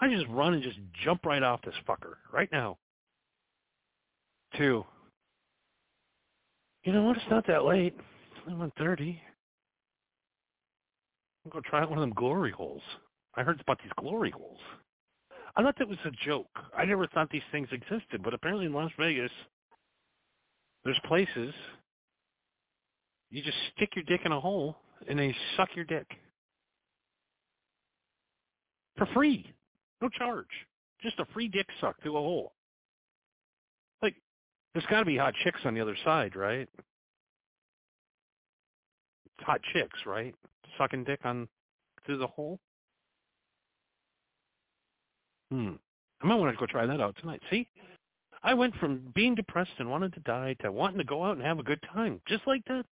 I 0.00 0.08
just 0.08 0.26
run 0.28 0.54
and 0.54 0.62
just 0.62 0.78
jump 1.04 1.24
right 1.24 1.42
off 1.42 1.62
this 1.62 1.74
fucker 1.88 2.14
right 2.32 2.48
now. 2.52 2.78
Two. 4.56 4.84
you 6.84 6.92
know 6.92 7.04
what? 7.04 7.16
It's 7.16 7.26
not 7.30 7.46
that 7.48 7.64
late. 7.64 7.94
I'm 8.46 8.58
130. 8.58 9.20
I'm 11.44 11.50
going 11.50 11.62
to 11.62 11.68
try 11.68 11.82
out 11.82 11.90
one 11.90 11.98
of 11.98 12.02
them 12.02 12.14
glory 12.14 12.52
holes. 12.52 12.82
I 13.36 13.42
heard 13.42 13.60
about 13.60 13.78
these 13.82 13.92
glory 13.98 14.30
holes. 14.30 14.60
I 15.56 15.62
thought 15.62 15.76
that 15.78 15.88
was 15.88 15.98
a 16.04 16.10
joke. 16.24 16.48
I 16.76 16.84
never 16.84 17.06
thought 17.08 17.30
these 17.30 17.42
things 17.52 17.68
existed, 17.72 18.22
but 18.22 18.34
apparently 18.34 18.66
in 18.66 18.72
Las 18.72 18.90
Vegas, 18.98 19.30
there's 20.84 21.00
places 21.06 21.54
you 23.34 23.42
just 23.42 23.56
stick 23.74 23.90
your 23.96 24.04
dick 24.04 24.20
in 24.24 24.30
a 24.32 24.40
hole 24.40 24.76
and 25.08 25.18
they 25.18 25.34
suck 25.56 25.68
your 25.74 25.84
dick 25.84 26.06
for 28.96 29.06
free, 29.06 29.52
no 30.00 30.08
charge, 30.08 30.46
just 31.02 31.18
a 31.18 31.26
free 31.34 31.48
dick 31.48 31.66
suck 31.80 32.00
through 32.00 32.16
a 32.16 32.20
hole. 32.20 32.52
Like, 34.02 34.14
there's 34.72 34.86
got 34.86 35.00
to 35.00 35.04
be 35.04 35.16
hot 35.16 35.34
chicks 35.42 35.60
on 35.64 35.74
the 35.74 35.80
other 35.80 35.96
side, 36.04 36.36
right? 36.36 36.68
hot 39.40 39.60
chicks, 39.72 39.98
right? 40.06 40.32
Sucking 40.78 41.04
dick 41.04 41.20
on 41.24 41.48
through 42.06 42.18
the 42.18 42.26
hole. 42.26 42.60
Hmm. 45.50 45.72
I 46.22 46.26
might 46.26 46.36
want 46.36 46.54
to 46.54 46.58
go 46.58 46.66
try 46.66 46.86
that 46.86 47.00
out 47.00 47.16
tonight. 47.20 47.42
See, 47.50 47.68
I 48.44 48.54
went 48.54 48.76
from 48.76 49.12
being 49.14 49.34
depressed 49.34 49.72
and 49.78 49.90
wanting 49.90 50.12
to 50.12 50.20
die 50.20 50.54
to 50.60 50.70
wanting 50.70 50.98
to 50.98 51.04
go 51.04 51.24
out 51.24 51.36
and 51.36 51.44
have 51.44 51.58
a 51.58 51.64
good 51.64 51.80
time, 51.92 52.20
just 52.26 52.46
like 52.46 52.64
that. 52.68 52.86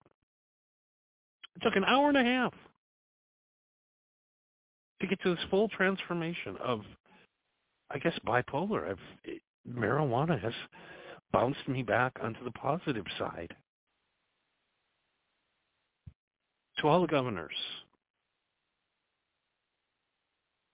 It 1.56 1.62
took 1.62 1.76
an 1.76 1.86
hour 1.86 2.10
and 2.10 2.18
a 2.18 2.24
half 2.24 2.54
to 5.02 5.08
get 5.08 5.22
to 5.24 5.36
this 5.36 5.44
full 5.50 5.68
transformation 5.70 6.58
of, 6.64 6.82
I 7.90 8.00
guess, 8.00 8.18
bipolar. 8.26 8.90
I've, 8.90 9.00
it, 9.24 9.42
marijuana 9.68 10.40
has 10.42 10.54
bounced 11.32 11.68
me 11.68 11.84
back 11.84 12.14
onto 12.22 12.44
the 12.44 12.52
positive 12.52 13.06
side. 13.18 13.56
to 16.82 16.88
all 16.88 17.02
the 17.02 17.08
governors 17.08 17.56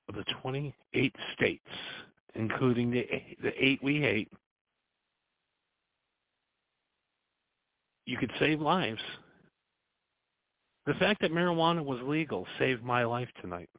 of 0.07 0.15
the 0.15 0.23
28 0.41 1.15
states, 1.35 1.67
including 2.35 2.91
the, 2.91 3.05
the 3.43 3.51
eight 3.63 3.83
we 3.83 3.99
hate, 3.99 4.31
you 8.05 8.17
could 8.17 8.31
save 8.39 8.61
lives. 8.61 9.01
The 10.87 10.93
fact 10.93 11.21
that 11.21 11.33
marijuana 11.33 11.83
was 11.83 11.99
legal 12.01 12.47
saved 12.57 12.81
my 12.81 13.03
life 13.03 13.27
tonight. 13.41 13.69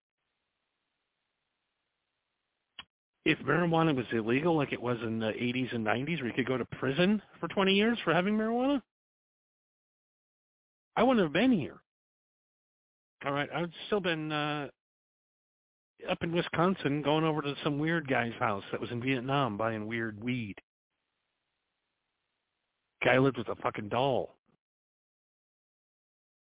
If 3.25 3.39
marijuana 3.39 3.97
was 3.97 4.05
illegal 4.13 4.57
like 4.57 4.73
it 4.73 4.81
was 4.81 4.99
in 5.03 5.19
the 5.19 5.29
80s 5.29 5.75
and 5.75 5.87
90s 5.87 6.19
where 6.21 6.27
you 6.29 6.33
could 6.35 6.47
go 6.47 6.59
to 6.59 6.67
prison 6.67 7.23
for 7.41 7.49
20 7.49 7.75
years 7.75 7.99
for 8.05 8.13
having 8.13 8.37
marijuana, 8.37 8.83
I 10.97 11.03
wouldn't 11.03 11.25
have 11.25 11.33
been 11.33 11.53
here. 11.53 11.81
All 13.25 13.33
right, 13.33 13.49
I've 13.55 13.73
still 13.87 14.01
been 14.01 14.31
uh, 14.31 14.69
up 16.11 16.19
in 16.23 16.33
Wisconsin, 16.33 17.03
going 17.03 17.25
over 17.25 17.41
to 17.41 17.55
some 17.65 17.79
weird 17.79 18.07
guy's 18.07 18.35
house 18.39 18.65
that 18.71 18.81
was 18.81 18.91
in 18.91 19.03
Vietnam 19.03 19.57
buying 19.57 19.87
weird 19.87 20.23
weed. 20.23 20.57
Guy 23.03 23.19
lived 23.19 23.39
with 23.39 23.49
a 23.49 23.57
fucking 23.57 23.89
doll. 23.89 24.38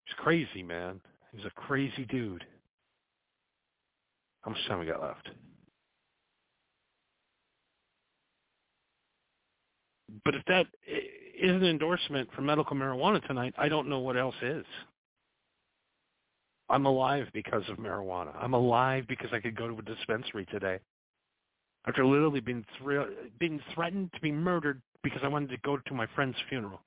He's 0.06 0.14
crazy, 0.18 0.62
man. 0.62 1.00
He's 1.34 1.44
a 1.44 1.50
crazy 1.50 2.04
dude. 2.08 2.44
How 4.42 4.52
much 4.52 4.60
time 4.68 4.78
we 4.78 4.86
got 4.86 5.02
left? 5.02 5.28
But 10.24 10.36
if 10.36 10.44
that 10.46 10.66
is 10.86 11.50
an 11.50 11.64
endorsement 11.64 12.28
for 12.34 12.42
medical 12.42 12.76
marijuana 12.76 13.26
tonight, 13.26 13.54
I 13.58 13.68
don't 13.68 13.88
know 13.88 13.98
what 13.98 14.16
else 14.16 14.36
is. 14.40 14.64
I'm 16.68 16.86
alive 16.86 17.26
because 17.32 17.62
of 17.68 17.76
marijuana. 17.78 18.34
I'm 18.40 18.54
alive 18.54 19.04
because 19.08 19.30
I 19.32 19.40
could 19.40 19.56
go 19.56 19.68
to 19.68 19.78
a 19.78 19.82
dispensary 19.82 20.46
today. 20.46 20.78
After 21.86 22.04
literally 22.04 22.40
being, 22.40 22.64
thr- 22.78 23.12
being 23.38 23.60
threatened 23.74 24.10
to 24.14 24.20
be 24.20 24.32
murdered 24.32 24.80
because 25.02 25.20
I 25.22 25.28
wanted 25.28 25.50
to 25.50 25.58
go 25.58 25.76
to 25.76 25.94
my 25.94 26.06
friend's 26.14 26.36
funeral. 26.48 26.80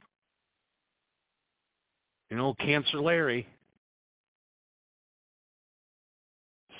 You 2.29 2.37
know, 2.37 2.53
Cancer 2.55 2.99
Larry 2.99 3.47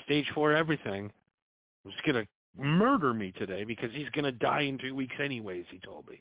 stage 0.04 0.26
four 0.34 0.52
everything. 0.54 1.10
Was 1.84 1.94
gonna 2.06 2.26
murder 2.58 3.14
me 3.14 3.32
today 3.38 3.64
because 3.64 3.90
he's 3.92 4.08
gonna 4.10 4.32
die 4.32 4.62
in 4.62 4.78
two 4.78 4.94
weeks 4.94 5.14
anyways. 5.22 5.64
He 5.70 5.78
told 5.78 6.06
me. 6.08 6.20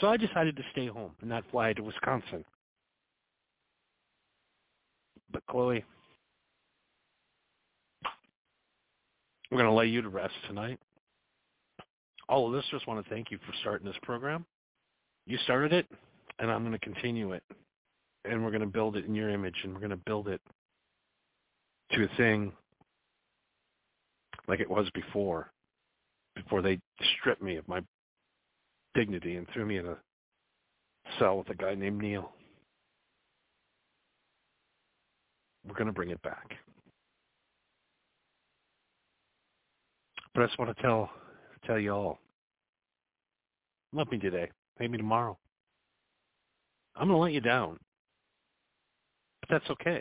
So 0.00 0.08
I 0.08 0.16
decided 0.16 0.56
to 0.56 0.62
stay 0.72 0.86
home 0.86 1.12
and 1.20 1.30
not 1.30 1.44
fly 1.50 1.72
to 1.74 1.82
Wisconsin. 1.82 2.44
But 5.30 5.42
Chloe, 5.48 5.84
we're 9.50 9.58
going 9.58 9.70
to 9.70 9.74
lay 9.74 9.86
you 9.86 10.02
to 10.02 10.08
rest 10.08 10.34
tonight. 10.46 10.78
All 12.28 12.46
of 12.46 12.52
listeners 12.52 12.82
want 12.86 13.04
to 13.04 13.10
thank 13.10 13.30
you 13.30 13.38
for 13.38 13.52
starting 13.60 13.86
this 13.86 13.96
program. 14.02 14.44
You 15.26 15.38
started 15.44 15.72
it, 15.72 15.86
and 16.38 16.50
I'm 16.50 16.62
going 16.62 16.72
to 16.72 16.78
continue 16.78 17.32
it. 17.32 17.42
And 18.24 18.44
we're 18.44 18.50
going 18.50 18.60
to 18.60 18.66
build 18.66 18.96
it 18.96 19.04
in 19.04 19.14
your 19.14 19.30
image, 19.30 19.56
and 19.64 19.72
we're 19.72 19.80
going 19.80 19.90
to 19.90 19.96
build 19.96 20.28
it 20.28 20.40
to 21.92 22.04
a 22.04 22.16
thing 22.16 22.52
like 24.48 24.60
it 24.60 24.70
was 24.70 24.88
before, 24.94 25.50
before 26.34 26.62
they 26.62 26.80
stripped 27.18 27.42
me 27.42 27.56
of 27.56 27.66
my 27.68 27.80
dignity 28.94 29.36
and 29.36 29.46
threw 29.52 29.66
me 29.66 29.78
in 29.78 29.86
a 29.86 29.96
cell 31.18 31.38
with 31.38 31.48
a 31.50 31.54
guy 31.54 31.74
named 31.74 32.00
Neil. 32.00 32.30
We're 35.66 35.74
going 35.74 35.86
to 35.86 35.92
bring 35.92 36.10
it 36.10 36.22
back. 36.22 36.52
But 40.34 40.42
I 40.42 40.46
just 40.46 40.58
want 40.58 40.74
to 40.74 40.82
tell 40.82 41.10
tell 41.66 41.78
you 41.78 41.92
all, 41.92 42.18
love 43.92 44.10
me 44.10 44.18
today, 44.18 44.50
maybe 44.80 44.96
tomorrow. 44.96 45.38
I'm 46.96 47.08
going 47.08 47.18
to 47.18 47.22
let 47.22 47.32
you 47.32 47.40
down, 47.40 47.78
but 49.42 49.50
that's 49.50 49.70
okay 49.70 50.00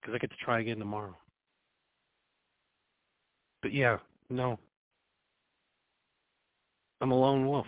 because 0.00 0.14
I 0.14 0.18
get 0.18 0.30
to 0.30 0.44
try 0.44 0.60
again 0.60 0.78
tomorrow. 0.78 1.16
But 3.62 3.74
yeah, 3.74 3.98
no, 4.30 4.58
I'm 7.00 7.10
a 7.10 7.18
lone 7.18 7.46
wolf. 7.46 7.66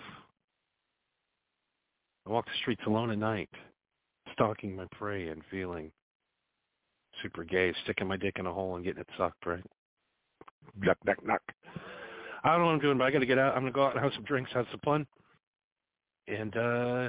I 2.26 2.30
walk 2.30 2.44
the 2.44 2.52
streets 2.60 2.82
alone 2.86 3.10
at 3.10 3.18
night, 3.18 3.48
stalking 4.32 4.76
my 4.76 4.86
prey 4.92 5.28
and 5.28 5.42
feeling 5.50 5.90
super 7.22 7.42
gay, 7.42 7.72
sticking 7.82 8.06
my 8.06 8.16
dick 8.16 8.36
in 8.38 8.46
a 8.46 8.52
hole 8.52 8.76
and 8.76 8.84
getting 8.84 9.00
it 9.00 9.08
sucked, 9.16 9.44
right? 9.46 9.64
Duck, 10.84 10.98
duck, 11.04 11.16
duck. 11.26 11.42
I 12.44 12.50
don't 12.50 12.60
know 12.60 12.66
what 12.66 12.72
I'm 12.74 12.80
doing, 12.80 12.98
but 12.98 13.04
I 13.04 13.10
got 13.10 13.18
to 13.18 13.26
get 13.26 13.38
out. 13.38 13.56
I'm 13.56 13.62
going 13.62 13.72
to 13.72 13.76
go 13.76 13.84
out 13.84 13.96
and 13.96 14.04
have 14.04 14.12
some 14.14 14.24
drinks, 14.24 14.52
have 14.52 14.66
some 14.70 14.80
fun. 14.84 15.06
And 16.28 16.56
uh 16.56 17.08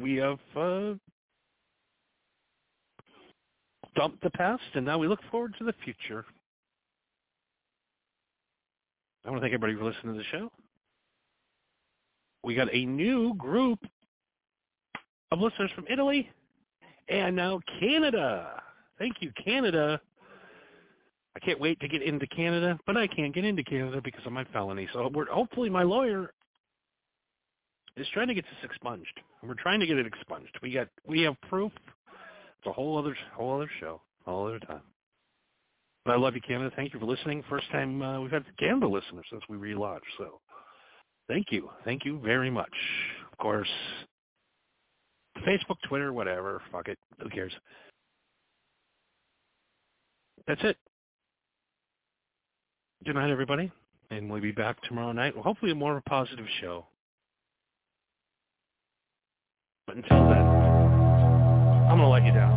we 0.00 0.16
have 0.16 0.38
uh 0.56 0.94
dumped 3.96 4.22
the 4.22 4.30
past, 4.30 4.62
and 4.74 4.84
now 4.84 4.98
we 4.98 5.08
look 5.08 5.20
forward 5.30 5.54
to 5.58 5.64
the 5.64 5.74
future. 5.84 6.24
I 9.24 9.30
want 9.30 9.40
to 9.40 9.44
thank 9.44 9.54
everybody 9.54 9.76
for 9.76 9.84
listening 9.84 10.12
to 10.12 10.18
the 10.18 10.24
show. 10.30 10.52
We 12.44 12.54
got 12.54 12.72
a 12.72 12.84
new 12.84 13.34
group 13.34 13.80
of 15.32 15.40
listeners 15.40 15.70
from 15.74 15.86
Italy 15.90 16.30
and 17.08 17.34
now 17.34 17.60
Canada. 17.80 18.62
Thank 18.98 19.16
you, 19.20 19.32
Canada. 19.44 20.00
I 21.34 21.38
can't 21.40 21.60
wait 21.60 21.80
to 21.80 21.88
get 21.88 22.02
into 22.02 22.26
Canada, 22.28 22.78
but 22.86 22.96
I 22.96 23.06
can't 23.08 23.34
get 23.34 23.44
into 23.44 23.64
Canada 23.64 24.00
because 24.02 24.24
of 24.24 24.32
my 24.32 24.44
felony. 24.52 24.88
So 24.92 25.10
hopefully 25.30 25.68
my 25.68 25.82
lawyer 25.82 26.30
is 27.96 28.06
trying 28.12 28.28
to 28.28 28.34
get 28.34 28.44
this 28.44 28.70
expunged. 28.70 29.20
We're 29.42 29.54
trying 29.54 29.80
to 29.80 29.86
get 29.86 29.96
it 29.98 30.06
expunged. 30.06 30.58
We 30.62 30.72
got 30.72 30.88
we 31.06 31.22
have 31.22 31.40
proof. 31.42 31.72
It's 31.76 32.66
a 32.66 32.72
whole 32.72 32.98
other 32.98 33.16
whole 33.34 33.54
other 33.54 33.70
show, 33.80 34.00
whole 34.24 34.46
other 34.46 34.60
time. 34.60 34.82
But 36.04 36.12
I 36.12 36.18
love 36.18 36.34
you, 36.34 36.40
Canada. 36.40 36.70
Thank 36.76 36.94
you 36.94 37.00
for 37.00 37.06
listening. 37.06 37.42
First 37.48 37.70
time 37.72 38.00
uh, 38.02 38.20
we've 38.20 38.30
had 38.30 38.44
Canada 38.58 38.86
listeners 38.86 39.26
since 39.30 39.42
we 39.48 39.56
relaunched. 39.56 40.00
So 40.18 40.40
thank 41.28 41.46
you. 41.50 41.70
Thank 41.84 42.04
you 42.04 42.20
very 42.24 42.50
much. 42.50 42.72
Of 43.32 43.38
course, 43.38 43.68
Facebook, 45.46 45.76
Twitter, 45.88 46.12
whatever. 46.12 46.62
Fuck 46.70 46.88
it. 46.88 46.98
Who 47.22 47.28
cares? 47.30 47.52
That's 50.46 50.60
it. 50.62 50.76
Good 53.04 53.16
night, 53.16 53.30
everybody. 53.30 53.70
And 54.10 54.30
we'll 54.30 54.40
be 54.40 54.52
back 54.52 54.80
tomorrow 54.82 55.12
night. 55.12 55.34
Hopefully 55.36 55.72
a 55.72 55.74
more 55.74 56.00
positive 56.08 56.46
show. 56.60 56.86
But 59.86 59.98
until 59.98 60.18
then, 60.28 60.42
I'm 61.86 61.96
going 61.96 62.00
to 62.00 62.08
let 62.08 62.24
you 62.24 62.32
down. 62.32 62.50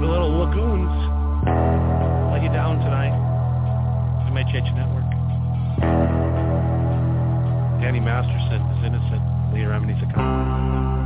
The 0.00 0.06
little 0.06 0.30
lagoons 0.30 0.94
let 2.30 2.42
you 2.44 2.50
down 2.50 2.78
tonight. 2.78 3.18
The 4.26 4.30
Mecheche 4.30 4.72
Network. 4.76 5.10
Danny 7.82 7.98
Masterson 7.98 8.62
is 8.78 8.84
innocent. 8.84 9.22
Leah 9.52 9.66
Remini's 9.66 10.00
a 10.04 11.03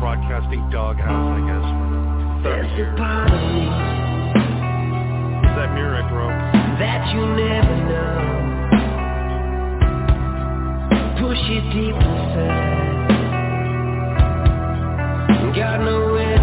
broadcasting 0.00 0.68
doghouse, 0.70 1.08
I 1.08 1.40
guess, 1.46 1.66
for 2.42 2.44
30 2.44 2.74
years. 2.76 2.98
That 5.56 5.70
mirror 5.74 5.96
I 5.96 6.04
broke. 6.10 6.38
that 6.78 7.02
you 7.14 7.22
never 7.36 7.76
know. 7.88 8.22
Push 11.20 11.44
it 11.48 11.64
deep 11.72 11.96
inside. 11.96 13.06
Got 15.56 15.80
nowhere 15.80 16.35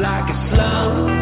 like 0.00 0.30
a 0.30 0.54
slow. 0.54 1.17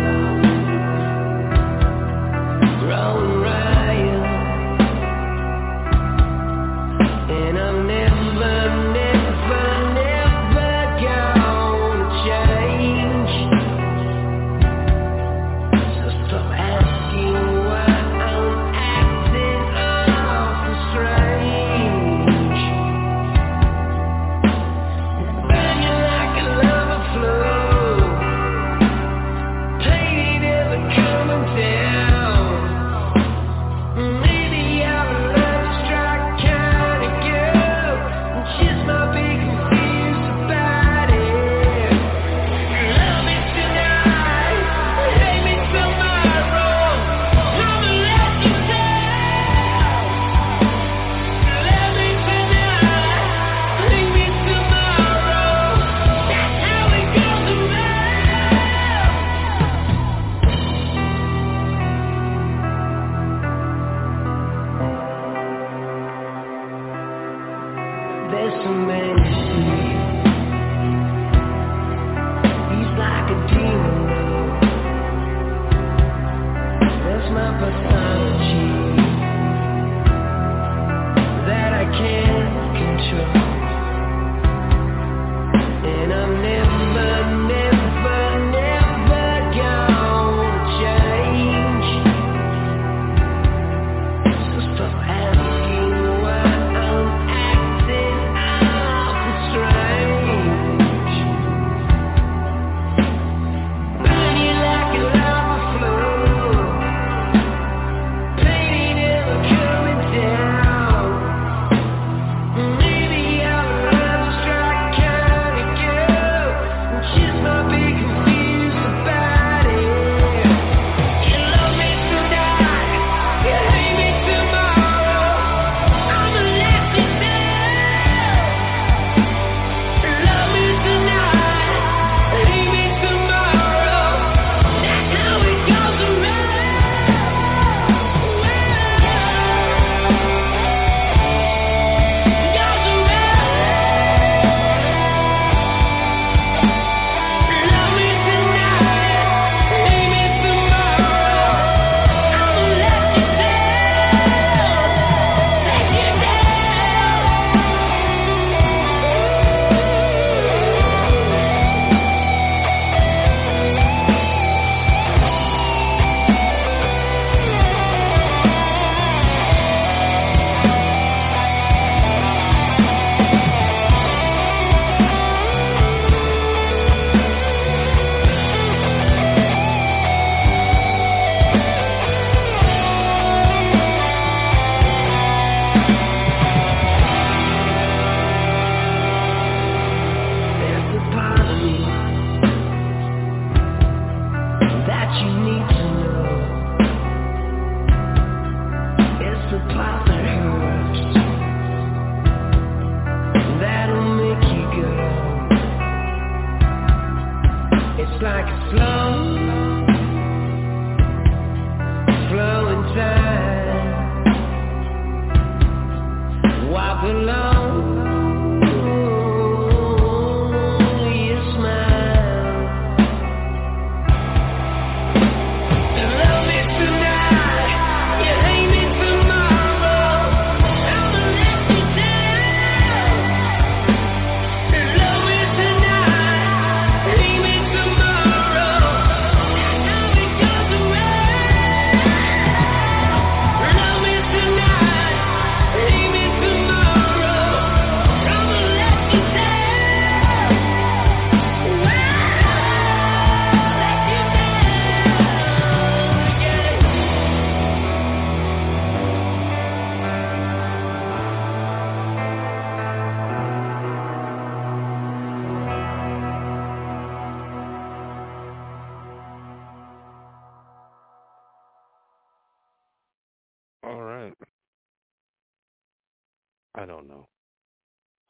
I 276.86 276.88
don't 276.88 277.08
know. 277.08 277.26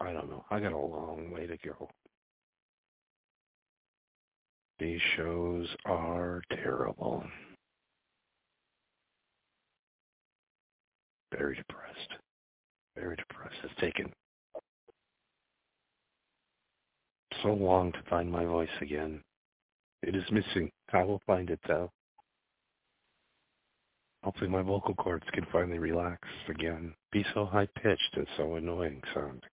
I 0.01 0.13
don't 0.13 0.31
know. 0.31 0.47
I 0.51 0.61
got 0.61 0.73
a 0.73 0.79
long 0.79 1.31
way 1.31 1.47
to 1.47 1.59
go. 1.59 1.91
These 4.79 5.01
shows 5.15 5.69
are 5.85 6.41
terrible. 6.51 7.23
Very 11.37 11.57
depressed. 11.57 12.15
Very 12.97 13.17
depressed. 13.17 13.57
It's 13.63 13.79
taken 13.79 14.11
so 17.43 17.53
long 17.53 17.93
to 17.93 17.99
find 18.09 18.33
my 18.33 18.47
voice 18.47 18.69
again. 18.81 19.21
It 20.03 20.17
is 20.17 20.25
missing. 20.33 20.71
I 20.95 21.03
will 21.05 21.21
find 21.27 21.51
it 21.51 21.61
though. 21.69 21.91
Hopefully 24.27 24.51
my 24.51 24.61
vocal 24.61 24.93
cords 24.93 25.25
can 25.33 25.47
finally 25.53 25.79
relax 25.79 26.21
again. 26.49 26.93
Be 27.13 27.25
so 27.33 27.45
high 27.47 27.69
pitched 27.81 28.17
and 28.17 28.27
so 28.37 28.57
annoying 28.57 29.01
sound. 29.15 29.45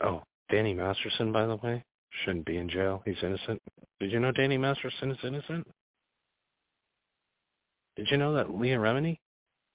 Oh, 0.00 0.22
Danny 0.48 0.74
Masterson, 0.74 1.32
by 1.32 1.44
the 1.44 1.56
way, 1.56 1.84
shouldn't 2.24 2.46
be 2.46 2.56
in 2.56 2.68
jail. 2.68 3.02
He's 3.04 3.20
innocent. 3.20 3.60
Did 3.98 4.12
you 4.12 4.20
know 4.20 4.30
Danny 4.30 4.56
Masterson 4.56 5.10
is 5.10 5.18
innocent? 5.24 5.66
Did 7.96 8.06
you 8.12 8.16
know 8.16 8.32
that 8.34 8.54
Leah 8.54 8.78
Remini 8.78 9.18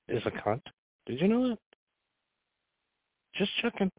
is 0.07 0.23
a 0.25 0.31
cunt? 0.31 0.61
Did 1.07 1.19
you 1.19 1.27
know 1.27 1.49
that? 1.49 1.59
Just 3.35 3.51
checking. 3.61 3.91